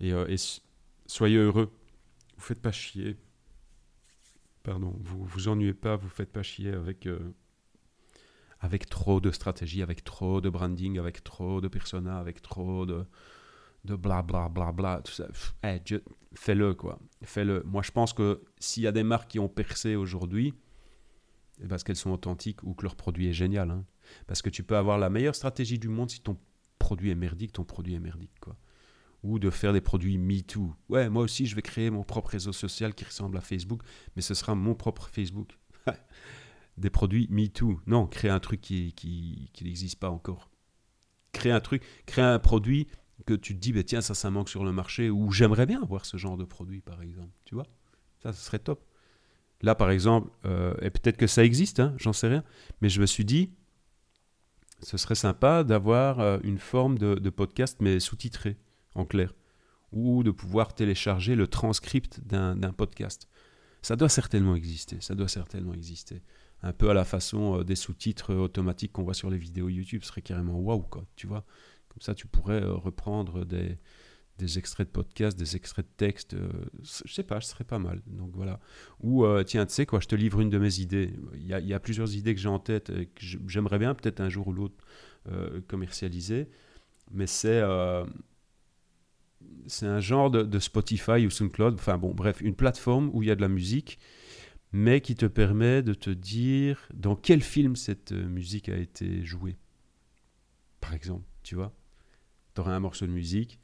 Et, 0.00 0.12
euh, 0.12 0.36
soyez 1.06 1.36
heureux. 1.36 1.72
Vous 2.36 2.42
faites 2.42 2.60
pas 2.60 2.72
chier. 2.72 3.16
Pardon, 4.66 4.96
vous 4.98 5.24
vous 5.24 5.46
ennuyez 5.46 5.74
pas, 5.74 5.94
vous 5.94 6.08
faites 6.08 6.32
pas 6.32 6.42
chier 6.42 6.72
avec 6.72 7.06
euh, 7.06 7.32
avec 8.58 8.88
trop 8.88 9.20
de 9.20 9.30
stratégie, 9.30 9.80
avec 9.80 10.02
trop 10.02 10.40
de 10.40 10.50
branding, 10.50 10.98
avec 10.98 11.22
trop 11.22 11.60
de 11.60 11.68
personas, 11.68 12.18
avec 12.18 12.42
trop 12.42 12.84
de 12.84 13.06
de 13.84 13.94
bla 13.94 14.22
bla 14.22 14.48
bla 14.48 14.72
bla, 14.72 15.02
tout 15.04 15.12
ça. 15.12 15.28
fais-le 16.34 16.74
quoi. 16.74 16.98
Fais-le. 17.22 17.62
Moi 17.64 17.82
je 17.82 17.92
pense 17.92 18.12
que 18.12 18.42
s'il 18.58 18.82
y 18.82 18.88
a 18.88 18.92
des 18.92 19.04
marques 19.04 19.30
qui 19.30 19.38
ont 19.38 19.48
percé 19.48 19.94
aujourd'hui, 19.94 20.52
c'est 21.60 21.68
parce 21.68 21.84
qu'elles 21.84 21.94
sont 21.94 22.10
authentiques 22.10 22.64
ou 22.64 22.74
que 22.74 22.82
leur 22.82 22.96
produit 22.96 23.28
est 23.28 23.32
génial. 23.32 23.70
Hein. 23.70 23.84
Parce 24.26 24.42
que 24.42 24.50
tu 24.50 24.64
peux 24.64 24.76
avoir 24.76 24.98
la 24.98 25.10
meilleure 25.10 25.36
stratégie 25.36 25.78
du 25.78 25.88
monde 25.88 26.10
si 26.10 26.20
ton 26.20 26.36
produit 26.80 27.12
est 27.12 27.14
merdique, 27.14 27.52
ton 27.52 27.62
produit 27.62 27.94
est 27.94 28.00
merdique 28.00 28.40
quoi. 28.40 28.56
Ou 29.22 29.38
de 29.38 29.50
faire 29.50 29.72
des 29.72 29.80
produits 29.80 30.18
MeToo. 30.18 30.74
Ouais, 30.88 31.08
moi 31.08 31.22
aussi 31.22 31.46
je 31.46 31.56
vais 31.56 31.62
créer 31.62 31.90
mon 31.90 32.04
propre 32.04 32.30
réseau 32.30 32.52
social 32.52 32.94
qui 32.94 33.04
ressemble 33.04 33.36
à 33.36 33.40
Facebook, 33.40 33.82
mais 34.14 34.22
ce 34.22 34.34
sera 34.34 34.54
mon 34.54 34.74
propre 34.74 35.08
Facebook. 35.08 35.58
des 36.76 36.90
produits 36.90 37.26
MeToo. 37.30 37.80
Non, 37.86 38.06
créer 38.06 38.30
un 38.30 38.40
truc 38.40 38.60
qui, 38.60 39.50
n'existe 39.62 39.98
pas 39.98 40.10
encore. 40.10 40.50
Créer 41.32 41.52
un 41.52 41.60
truc, 41.60 41.82
créer 42.06 42.24
un 42.24 42.38
produit 42.38 42.86
que 43.26 43.34
tu 43.34 43.54
te 43.54 43.60
dis, 43.60 43.72
bah, 43.72 43.82
tiens, 43.82 44.00
ça, 44.00 44.14
ça 44.14 44.30
manque 44.30 44.48
sur 44.48 44.64
le 44.64 44.72
marché, 44.72 45.10
ou 45.10 45.32
j'aimerais 45.32 45.66
bien 45.66 45.82
avoir 45.82 46.04
ce 46.04 46.16
genre 46.16 46.36
de 46.36 46.44
produit, 46.44 46.80
par 46.80 47.02
exemple. 47.02 47.32
Tu 47.44 47.54
vois 47.54 47.66
Ça, 48.22 48.32
ce 48.32 48.44
serait 48.44 48.58
top. 48.58 48.84
Là, 49.62 49.74
par 49.74 49.90
exemple, 49.90 50.30
euh, 50.44 50.74
et 50.82 50.90
peut-être 50.90 51.16
que 51.16 51.26
ça 51.26 51.42
existe, 51.42 51.80
hein, 51.80 51.94
j'en 51.96 52.12
sais 52.12 52.28
rien, 52.28 52.44
mais 52.82 52.88
je 52.90 53.00
me 53.00 53.06
suis 53.06 53.24
dit, 53.24 53.50
ce 54.82 54.98
serait 54.98 55.14
sympa 55.14 55.64
d'avoir 55.64 56.20
euh, 56.20 56.38
une 56.42 56.58
forme 56.58 56.98
de, 56.98 57.30
podcast, 57.30 57.78
mais 57.80 57.98
sous-titré, 57.98 58.56
en 58.96 59.04
clair, 59.04 59.34
ou 59.92 60.22
de 60.22 60.30
pouvoir 60.30 60.74
télécharger 60.74 61.34
le 61.34 61.46
transcript 61.46 62.20
d'un 62.24 62.72
podcast. 62.72 63.28
Ça 63.82 63.96
doit 63.96 64.08
certainement 64.08 64.56
exister, 64.56 64.96
ça 65.00 65.14
doit 65.14 65.28
certainement 65.28 65.74
exister. 65.74 66.22
Un 66.62 66.72
peu 66.72 66.90
à 66.90 66.94
la 66.94 67.04
façon 67.04 67.60
euh, 67.60 67.64
des 67.64 67.76
sous-titres 67.76 68.34
automatiques 68.34 68.92
qu'on 68.92 69.04
voit 69.04 69.14
sur 69.14 69.30
les 69.30 69.38
vidéos 69.38 69.68
YouTube, 69.68 70.02
ce 70.02 70.08
serait 70.08 70.22
carrément 70.22 70.58
waouh, 70.58 70.80
quoi, 70.80 71.04
tu 71.14 71.26
vois 71.26 71.44
comme 71.96 72.02
ça, 72.02 72.14
tu 72.14 72.26
pourrais 72.26 72.62
euh, 72.62 72.74
reprendre 72.74 73.46
des, 73.46 73.78
des 74.36 74.58
extraits 74.58 74.86
de 74.86 74.92
podcast, 74.92 75.38
des 75.38 75.56
extraits 75.56 75.86
de 75.86 75.92
texte. 75.96 76.34
Euh, 76.34 76.50
je 76.82 77.10
sais 77.10 77.22
pas, 77.22 77.40
ce 77.40 77.52
serait 77.52 77.64
pas 77.64 77.78
mal. 77.78 78.02
Donc 78.06 78.32
voilà. 78.34 78.60
Ou 79.00 79.24
euh, 79.24 79.42
tiens, 79.44 79.64
tu 79.64 79.72
sais 79.72 79.86
quoi, 79.86 80.00
je 80.00 80.06
te 80.06 80.14
livre 80.14 80.40
une 80.40 80.50
de 80.50 80.58
mes 80.58 80.78
idées. 80.80 81.14
Il 81.36 81.46
y 81.46 81.54
a, 81.54 81.60
il 81.60 81.66
y 81.66 81.72
a 81.72 81.80
plusieurs 81.80 82.14
idées 82.14 82.34
que 82.34 82.40
j'ai 82.40 82.50
en 82.50 82.58
tête 82.58 82.90
et 82.90 83.06
que 83.06 83.22
j'aimerais 83.46 83.78
bien 83.78 83.94
peut-être 83.94 84.20
un 84.20 84.28
jour 84.28 84.48
ou 84.48 84.52
l'autre 84.52 84.76
commercialiser. 85.66 86.48
Mais 87.10 87.26
c'est 87.26 87.60
c'est 89.66 89.86
un 89.86 90.00
genre 90.00 90.30
de, 90.30 90.58
Spotify 90.58 91.26
ou 91.26 91.30
SoundCloud. 91.30 91.74
Enfin 91.74 91.98
bon, 91.98 92.14
bref, 92.14 92.40
une 92.40 92.54
plateforme 92.54 93.10
où 93.12 93.22
il 93.22 93.28
y 93.28 93.30
a 93.30 93.36
de 93.36 93.40
la 93.40 93.48
musique, 93.48 93.98
mais 94.72 95.00
qui 95.00 95.14
te 95.14 95.26
permet 95.26 95.82
de 95.82 95.94
te 95.94 96.10
dire 96.10 96.88
dans 96.94 97.16
quel 97.16 97.42
film 97.42 97.76
cette 97.76 98.12
musique 98.12 98.68
a 98.68 98.76
été 98.76 99.24
jouée. 99.24 99.56
Par 100.80 100.94
exemple, 100.94 101.24
tu 101.42 101.54
vois 101.54 101.74
tu 102.56 102.62
auras 102.62 102.74
un 102.74 102.80
morceau 102.80 103.06
de 103.06 103.12
musique, 103.12 103.60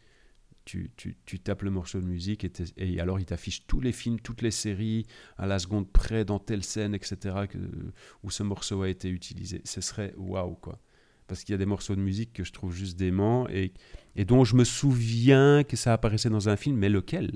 tu, 0.64 0.92
tu, 0.96 1.16
tu, 1.24 1.40
tapes 1.40 1.62
le 1.62 1.70
morceau 1.70 2.00
de 2.00 2.04
musique 2.04 2.46
et, 2.76 3.00
alors 3.00 3.18
il 3.18 3.24
t'affiche 3.24 3.66
tous 3.66 3.80
les 3.80 3.90
films, 3.90 4.20
toutes 4.20 4.42
les 4.42 4.52
séries, 4.52 5.06
à 5.38 5.46
la 5.46 5.58
seconde 5.58 5.90
près, 5.90 6.24
dans 6.24 6.38
telle 6.38 6.62
scène, 6.62 6.94
etc., 6.94 7.34
où 8.22 8.30
ce 8.30 8.42
morceau 8.44 8.82
a 8.82 8.88
été 8.88 9.08
utilisé. 9.08 9.62
Ce 9.64 9.80
serait 9.80 10.14
waouh, 10.16 10.54
quoi. 10.54 10.78
Parce 11.26 11.44
qu'il 11.44 11.52
y 11.52 11.54
a 11.54 11.58
des 11.58 11.66
morceaux 11.66 11.94
de 11.94 12.00
musique 12.00 12.32
que 12.32 12.44
je 12.44 12.52
trouve 12.52 12.72
juste 12.72 12.98
dément 12.98 13.48
et, 13.48 13.72
dont 14.24 14.44
je 14.44 14.56
me 14.56 14.64
souviens 14.64 15.64
que 15.64 15.76
ça 15.76 15.92
apparaissait 15.92 16.30
dans 16.30 16.48
un 16.48 16.56
film, 16.56 16.76
mais 16.76 16.88
lequel? 16.88 17.32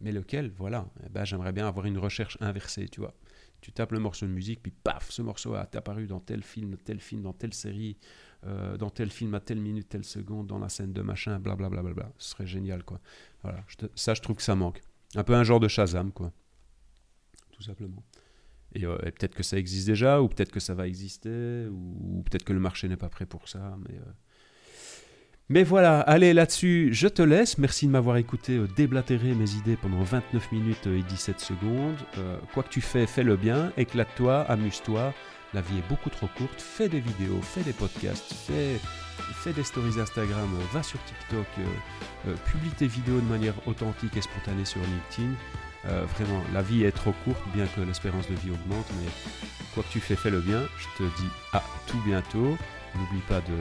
Mais 0.00 0.12
lequel? 0.12 0.52
Voilà. 0.58 0.86
Eh 1.04 1.08
ben, 1.08 1.24
J'aimerais 1.24 1.52
bien 1.52 1.66
avoir 1.66 1.86
une 1.86 1.98
recherche 1.98 2.36
inversée, 2.40 2.88
tu 2.88 3.00
vois. 3.00 3.14
Tu 3.62 3.72
tapes 3.72 3.92
le 3.92 3.98
morceau 3.98 4.26
de 4.26 4.30
musique, 4.32 4.62
puis 4.62 4.70
paf, 4.70 5.10
ce 5.10 5.22
morceau 5.22 5.54
a 5.54 5.68
apparu 5.72 6.06
dans 6.06 6.20
tel 6.20 6.42
film, 6.42 6.76
tel 6.76 7.00
film, 7.00 7.22
dans 7.22 7.32
telle 7.32 7.54
série, 7.54 7.96
euh, 8.44 8.76
dans 8.76 8.90
tel 8.90 9.10
film 9.10 9.34
à 9.34 9.40
telle 9.40 9.60
minute, 9.60 9.88
telle 9.88 10.04
seconde, 10.04 10.46
dans 10.46 10.58
la 10.58 10.68
scène 10.68 10.92
de 10.92 11.02
machin, 11.02 11.38
blablabla. 11.38 11.80
Bla, 11.80 11.94
bla, 11.94 12.04
bla, 12.04 12.12
Ce 12.18 12.30
serait 12.30 12.46
génial, 12.46 12.84
quoi. 12.84 13.00
Voilà, 13.42 13.64
ça, 13.94 14.14
je 14.14 14.20
trouve 14.20 14.36
que 14.36 14.42
ça 14.42 14.54
manque. 14.54 14.82
Un 15.14 15.24
peu 15.24 15.34
un 15.34 15.42
genre 15.42 15.60
de 15.60 15.68
Shazam, 15.68 16.12
quoi. 16.12 16.32
Tout 17.52 17.62
simplement. 17.62 18.04
Et, 18.74 18.84
euh, 18.84 18.96
peut-être 18.98 19.34
que 19.34 19.42
ça 19.42 19.56
existe 19.56 19.86
déjà, 19.86 20.20
ou 20.20 20.28
peut-être 20.28 20.52
que 20.52 20.60
ça 20.60 20.74
va 20.74 20.86
exister, 20.86 21.66
ou, 21.70 22.22
peut-être 22.22 22.44
que 22.44 22.52
le 22.52 22.60
marché 22.60 22.88
n'est 22.88 22.96
pas 22.96 23.08
prêt 23.08 23.26
pour 23.26 23.48
ça, 23.48 23.76
mais... 23.88 23.96
Euh. 23.96 24.12
Mais 25.48 25.62
voilà, 25.62 26.00
allez 26.00 26.32
là-dessus, 26.34 26.88
je 26.90 27.06
te 27.06 27.22
laisse. 27.22 27.56
Merci 27.56 27.86
de 27.86 27.92
m'avoir 27.92 28.16
écouté 28.16 28.60
déblatérer 28.74 29.32
mes 29.32 29.52
idées 29.52 29.76
pendant 29.76 30.02
29 30.02 30.50
minutes 30.50 30.88
et 30.88 31.02
17 31.02 31.38
secondes. 31.38 31.94
quoi 32.52 32.64
que 32.64 32.68
tu 32.68 32.80
fais, 32.80 33.06
fais-le 33.06 33.36
bien, 33.36 33.72
éclate-toi, 33.76 34.40
amuse-toi. 34.40 35.14
La 35.54 35.60
vie 35.60 35.78
est 35.78 35.88
beaucoup 35.88 36.10
trop 36.10 36.28
courte. 36.36 36.60
Fais 36.60 36.88
des 36.88 37.00
vidéos, 37.00 37.40
fais 37.40 37.62
des 37.62 37.72
podcasts, 37.72 38.32
fais, 38.32 38.78
fais 39.36 39.52
des 39.52 39.62
stories 39.62 39.98
Instagram, 39.98 40.48
va 40.72 40.82
sur 40.82 41.02
TikTok, 41.04 41.46
euh, 41.58 42.28
euh, 42.28 42.34
publie 42.44 42.70
tes 42.70 42.86
vidéos 42.86 43.20
de 43.20 43.26
manière 43.26 43.54
authentique 43.66 44.16
et 44.16 44.20
spontanée 44.20 44.64
sur 44.64 44.80
LinkedIn. 44.80 45.32
Euh, 45.88 46.04
vraiment, 46.16 46.42
la 46.52 46.62
vie 46.62 46.84
est 46.84 46.92
trop 46.92 47.12
courte, 47.24 47.42
bien 47.54 47.66
que 47.66 47.80
l'espérance 47.80 48.28
de 48.28 48.34
vie 48.34 48.50
augmente, 48.50 48.86
mais 49.00 49.08
quoi 49.74 49.82
que 49.82 49.92
tu 49.92 50.00
fais, 50.00 50.16
fais-le 50.16 50.40
bien. 50.40 50.62
Je 50.78 51.04
te 51.04 51.16
dis 51.20 51.28
à 51.52 51.62
tout 51.86 52.00
bientôt. 52.04 52.56
N'oublie 52.96 53.20
pas 53.28 53.40
de, 53.40 53.56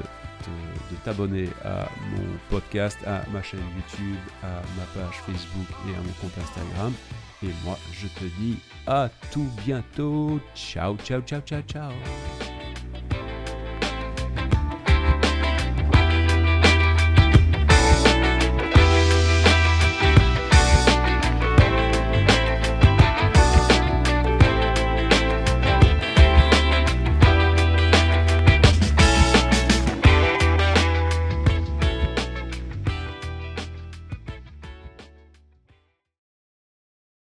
de 0.92 0.96
t'abonner 1.04 1.50
à 1.64 1.90
mon 2.12 2.24
podcast, 2.50 2.98
à 3.06 3.24
ma 3.32 3.42
chaîne 3.44 3.60
YouTube, 3.76 4.18
à 4.44 4.62
ma 4.78 4.86
page 4.94 5.16
Facebook 5.26 5.68
et 5.88 5.96
à 5.96 6.00
mon 6.00 6.14
compte 6.22 6.38
Instagram. 6.42 6.94
Et 7.44 7.50
moi, 7.64 7.78
je 7.92 8.08
te 8.08 8.26
dis 8.40 8.58
à 8.88 9.10
tout 9.32 9.50
bientôt. 9.66 10.40
Ciao, 10.56 10.96
ciao, 10.98 11.22
ciao, 11.22 11.42
ciao, 11.42 11.62
ciao. 11.62 12.45